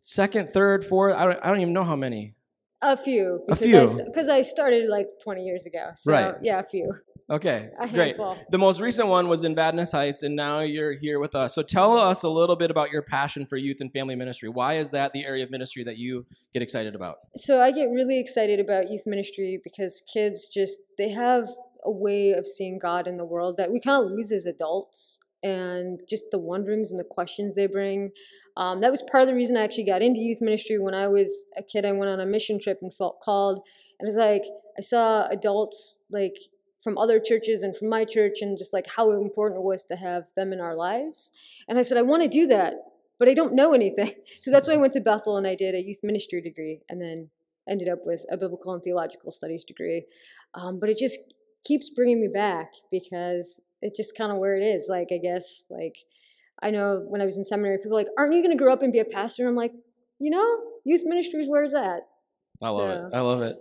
second, 0.00 0.50
third, 0.50 0.84
fourth. 0.84 1.16
I 1.16 1.26
don't, 1.26 1.38
I 1.42 1.48
don't 1.48 1.60
even 1.60 1.72
know 1.72 1.82
how 1.84 1.96
many. 1.96 2.34
a 2.82 2.96
few, 2.96 3.42
A 3.48 3.56
because 3.56 3.94
few. 3.96 4.04
because 4.04 4.28
I, 4.28 4.42
started 4.42 4.88
like 4.88 5.08
20 5.24 5.42
years 5.42 5.66
ago. 5.66 5.90
So 5.96 6.12
Right. 6.12 6.34
yeah, 6.40 6.60
a 6.60 6.62
few, 6.62 6.92
Okay, 7.28 7.70
great. 7.92 8.16
The 8.50 8.58
most 8.58 8.80
recent 8.80 9.08
one 9.08 9.28
was 9.28 9.42
in 9.42 9.56
Vadnais 9.56 9.90
Heights, 9.90 10.22
and 10.22 10.36
now 10.36 10.60
you're 10.60 10.92
here 10.92 11.18
with 11.18 11.34
us. 11.34 11.56
So 11.56 11.62
tell 11.62 11.98
us 11.98 12.22
a 12.22 12.28
little 12.28 12.54
bit 12.54 12.70
about 12.70 12.92
your 12.92 13.02
passion 13.02 13.46
for 13.46 13.56
youth 13.56 13.80
and 13.80 13.92
family 13.92 14.14
ministry. 14.14 14.48
Why 14.48 14.74
is 14.74 14.92
that 14.92 15.12
the 15.12 15.26
area 15.26 15.42
of 15.42 15.50
ministry 15.50 15.82
that 15.84 15.98
you 15.98 16.24
get 16.54 16.62
excited 16.62 16.94
about? 16.94 17.16
So 17.34 17.60
I 17.60 17.72
get 17.72 17.86
really 17.90 18.20
excited 18.20 18.60
about 18.60 18.90
youth 18.92 19.02
ministry 19.06 19.60
because 19.64 20.04
kids 20.12 20.46
just 20.46 20.78
they 20.98 21.10
have 21.10 21.48
a 21.84 21.90
way 21.90 22.30
of 22.30 22.46
seeing 22.46 22.78
God 22.78 23.08
in 23.08 23.16
the 23.16 23.24
world 23.24 23.56
that 23.56 23.72
we 23.72 23.80
kind 23.80 24.04
of 24.04 24.12
lose 24.12 24.30
as 24.30 24.46
adults, 24.46 25.18
and 25.42 25.98
just 26.08 26.26
the 26.30 26.38
wonderings 26.38 26.92
and 26.92 27.00
the 27.00 27.04
questions 27.04 27.56
they 27.56 27.66
bring. 27.66 28.10
Um, 28.56 28.80
that 28.82 28.92
was 28.92 29.02
part 29.10 29.22
of 29.22 29.28
the 29.28 29.34
reason 29.34 29.56
I 29.56 29.64
actually 29.64 29.84
got 29.84 30.00
into 30.00 30.20
youth 30.20 30.40
ministry. 30.40 30.78
When 30.78 30.94
I 30.94 31.08
was 31.08 31.42
a 31.56 31.62
kid, 31.64 31.84
I 31.84 31.90
went 31.90 32.10
on 32.10 32.20
a 32.20 32.26
mission 32.26 32.60
trip 32.60 32.78
and 32.82 32.94
felt 32.94 33.20
called, 33.20 33.62
and 33.98 34.08
it's 34.08 34.16
like 34.16 34.44
I 34.78 34.82
saw 34.82 35.26
adults 35.26 35.96
like 36.08 36.36
from 36.86 36.98
other 36.98 37.18
churches 37.18 37.64
and 37.64 37.76
from 37.76 37.88
my 37.88 38.04
church, 38.04 38.38
and 38.42 38.56
just 38.56 38.72
like 38.72 38.86
how 38.86 39.10
important 39.10 39.58
it 39.58 39.64
was 39.64 39.82
to 39.86 39.96
have 39.96 40.22
them 40.36 40.52
in 40.52 40.60
our 40.60 40.76
lives. 40.76 41.32
And 41.68 41.80
I 41.80 41.82
said, 41.82 41.98
I 41.98 42.02
want 42.02 42.22
to 42.22 42.28
do 42.28 42.46
that, 42.46 42.74
but 43.18 43.28
I 43.28 43.34
don't 43.34 43.54
know 43.54 43.74
anything. 43.74 44.12
So 44.40 44.52
that's 44.52 44.68
why 44.68 44.74
I 44.74 44.76
went 44.76 44.92
to 44.92 45.00
Bethel 45.00 45.38
and 45.38 45.46
I 45.48 45.56
did 45.56 45.74
a 45.74 45.82
youth 45.82 45.98
ministry 46.04 46.40
degree, 46.40 46.82
and 46.88 47.02
then 47.02 47.28
ended 47.68 47.88
up 47.88 47.98
with 48.06 48.20
a 48.30 48.36
biblical 48.36 48.72
and 48.72 48.82
theological 48.84 49.32
studies 49.32 49.64
degree. 49.64 50.04
Um, 50.54 50.78
but 50.78 50.88
it 50.88 50.96
just 50.96 51.18
keeps 51.64 51.90
bringing 51.90 52.20
me 52.20 52.28
back 52.28 52.70
because 52.92 53.60
it's 53.82 53.96
just 53.96 54.16
kind 54.16 54.30
of 54.30 54.38
where 54.38 54.54
it 54.54 54.62
is. 54.62 54.86
Like 54.88 55.08
I 55.10 55.18
guess 55.18 55.66
like 55.70 55.96
I 56.62 56.70
know 56.70 57.04
when 57.08 57.20
I 57.20 57.24
was 57.24 57.36
in 57.36 57.44
seminary, 57.44 57.78
people 57.78 57.90
were 57.96 58.04
like, 58.04 58.14
"Aren't 58.16 58.34
you 58.34 58.42
going 58.42 58.56
to 58.56 58.62
grow 58.62 58.72
up 58.72 58.82
and 58.84 58.92
be 58.92 59.00
a 59.00 59.04
pastor?" 59.04 59.42
And 59.42 59.48
I'm 59.48 59.56
like, 59.56 59.72
you 60.20 60.30
know, 60.30 60.60
youth 60.84 61.02
ministry 61.04 61.42
is 61.42 61.48
where 61.48 61.64
it's 61.64 61.74
at. 61.74 62.02
I 62.62 62.70
love 62.70 62.88
Yeah. 62.88 63.06
it. 63.06 63.14
I 63.14 63.20
love 63.20 63.42
it. 63.42 63.56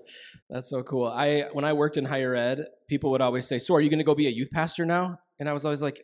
That's 0.49 0.69
so 0.69 0.83
cool. 0.83 1.07
I 1.07 1.47
when 1.53 1.65
I 1.65 1.73
worked 1.73 1.97
in 1.97 2.05
higher 2.05 2.35
ed, 2.35 2.65
people 2.87 3.11
would 3.11 3.21
always 3.21 3.47
say, 3.47 3.59
"So 3.59 3.75
are 3.75 3.81
you 3.81 3.89
going 3.89 3.99
to 3.99 4.05
go 4.05 4.15
be 4.15 4.27
a 4.27 4.31
youth 4.31 4.51
pastor 4.51 4.85
now?" 4.85 5.17
And 5.39 5.49
I 5.49 5.53
was 5.53 5.65
always 5.65 5.81
like, 5.81 6.01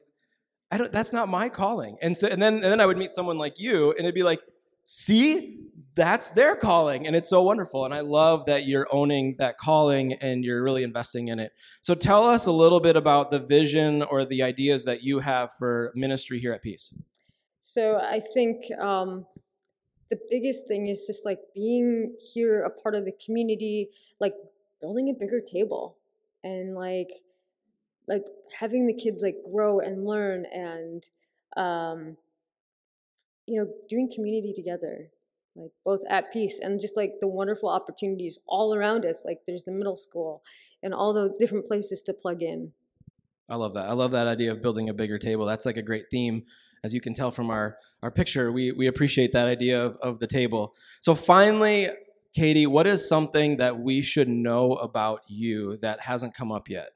"I 0.71 0.77
don't. 0.77 0.91
That's 0.91 1.13
not 1.13 1.29
my 1.29 1.49
calling." 1.49 1.97
And 2.01 2.17
so 2.17 2.27
and 2.27 2.41
then 2.41 2.55
and 2.55 2.63
then 2.63 2.81
I 2.81 2.85
would 2.85 2.97
meet 2.97 3.13
someone 3.13 3.37
like 3.37 3.59
you, 3.59 3.91
and 3.91 3.99
it'd 4.01 4.15
be 4.15 4.23
like, 4.23 4.41
"See, 4.83 5.59
that's 5.95 6.31
their 6.31 6.55
calling," 6.55 7.07
and 7.07 7.15
it's 7.15 7.29
so 7.29 7.41
wonderful. 7.43 7.85
And 7.85 7.93
I 7.93 7.99
love 8.01 8.45
that 8.45 8.65
you're 8.65 8.87
owning 8.91 9.35
that 9.37 9.57
calling 9.57 10.13
and 10.13 10.43
you're 10.43 10.63
really 10.63 10.83
investing 10.83 11.27
in 11.29 11.39
it. 11.39 11.51
So 11.81 11.93
tell 11.93 12.27
us 12.27 12.47
a 12.47 12.51
little 12.51 12.79
bit 12.79 12.95
about 12.95 13.31
the 13.31 13.39
vision 13.39 14.01
or 14.03 14.25
the 14.25 14.41
ideas 14.43 14.83
that 14.85 15.03
you 15.03 15.19
have 15.19 15.51
for 15.53 15.91
ministry 15.95 16.39
here 16.39 16.51
at 16.53 16.61
Peace. 16.61 16.93
So 17.61 17.97
I 17.97 18.21
think 18.33 18.65
um, 18.79 19.25
the 20.11 20.19
biggest 20.29 20.67
thing 20.67 20.87
is 20.87 21.07
just 21.07 21.25
like 21.25 21.39
being 21.55 22.13
here, 22.19 22.61
a 22.61 22.69
part 22.69 22.95
of 22.95 23.05
the 23.05 23.13
community, 23.25 23.89
like 24.19 24.35
building 24.81 25.09
a 25.09 25.13
bigger 25.13 25.39
table, 25.39 25.97
and 26.43 26.75
like 26.75 27.09
like 28.07 28.23
having 28.53 28.85
the 28.85 28.93
kids 28.93 29.21
like 29.21 29.37
grow 29.49 29.79
and 29.79 30.05
learn, 30.05 30.45
and 30.53 31.07
um, 31.55 32.17
you 33.47 33.59
know, 33.59 33.71
doing 33.89 34.11
community 34.13 34.53
together, 34.53 35.09
like 35.55 35.71
both 35.85 36.01
at 36.09 36.31
peace 36.33 36.59
and 36.61 36.79
just 36.79 36.97
like 36.97 37.13
the 37.21 37.27
wonderful 37.27 37.69
opportunities 37.69 38.37
all 38.47 38.75
around 38.75 39.05
us. 39.05 39.23
Like 39.25 39.39
there's 39.47 39.63
the 39.63 39.71
middle 39.71 39.97
school 39.97 40.43
and 40.83 40.93
all 40.93 41.13
the 41.13 41.33
different 41.39 41.67
places 41.67 42.01
to 42.03 42.13
plug 42.13 42.43
in. 42.43 42.71
I 43.49 43.55
love 43.55 43.73
that. 43.73 43.89
I 43.89 43.93
love 43.93 44.11
that 44.11 44.27
idea 44.27 44.51
of 44.51 44.61
building 44.61 44.89
a 44.89 44.93
bigger 44.93 45.19
table. 45.19 45.45
That's 45.45 45.65
like 45.65 45.77
a 45.77 45.81
great 45.81 46.05
theme. 46.09 46.43
As 46.83 46.93
you 46.93 47.01
can 47.01 47.13
tell 47.13 47.29
from 47.31 47.51
our, 47.51 47.77
our 48.01 48.09
picture, 48.09 48.51
we, 48.51 48.71
we 48.71 48.87
appreciate 48.87 49.33
that 49.33 49.47
idea 49.47 49.85
of, 49.85 49.97
of 49.97 50.19
the 50.19 50.25
table. 50.25 50.73
So, 50.99 51.13
finally, 51.13 51.89
Katie, 52.33 52.65
what 52.65 52.87
is 52.87 53.07
something 53.07 53.57
that 53.57 53.79
we 53.79 54.01
should 54.01 54.27
know 54.27 54.73
about 54.73 55.21
you 55.27 55.77
that 55.81 55.99
hasn't 55.99 56.33
come 56.33 56.51
up 56.51 56.69
yet? 56.69 56.93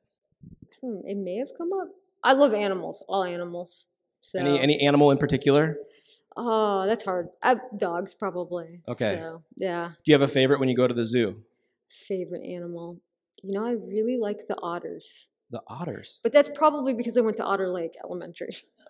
Hmm, 0.82 1.02
it 1.06 1.18
may 1.18 1.38
have 1.38 1.50
come 1.58 1.72
up. 1.74 1.90
I 2.24 2.34
love 2.34 2.54
animals, 2.54 3.04
all 3.08 3.24
animals. 3.24 3.86
So. 4.22 4.40
Any, 4.40 4.60
any 4.60 4.80
animal 4.80 5.12
in 5.12 5.20
particular? 5.20 5.78
Oh, 6.36 6.86
that's 6.88 7.04
hard. 7.04 7.28
I, 7.44 7.58
dogs, 7.78 8.14
probably. 8.14 8.82
Okay. 8.88 9.18
So, 9.20 9.44
yeah. 9.56 9.92
Do 10.04 10.12
you 10.12 10.14
have 10.14 10.28
a 10.28 10.32
favorite 10.32 10.60
when 10.60 10.70
you 10.70 10.76
go 10.76 10.88
to 10.88 10.94
the 10.94 11.06
zoo? 11.06 11.44
Favorite 12.08 12.44
animal. 12.44 13.00
You 13.44 13.52
know, 13.52 13.66
I 13.66 13.74
really 13.74 14.18
like 14.20 14.48
the 14.48 14.58
otters. 14.62 15.28
The 15.52 15.62
otters. 15.68 16.20
But 16.24 16.34
that's 16.34 16.50
probably 16.50 16.94
because 16.94 17.18
I 17.18 17.22
went 17.22 17.38
to 17.38 17.44
Otter 17.44 17.70
Lake 17.70 17.94
Elementary. 18.04 18.56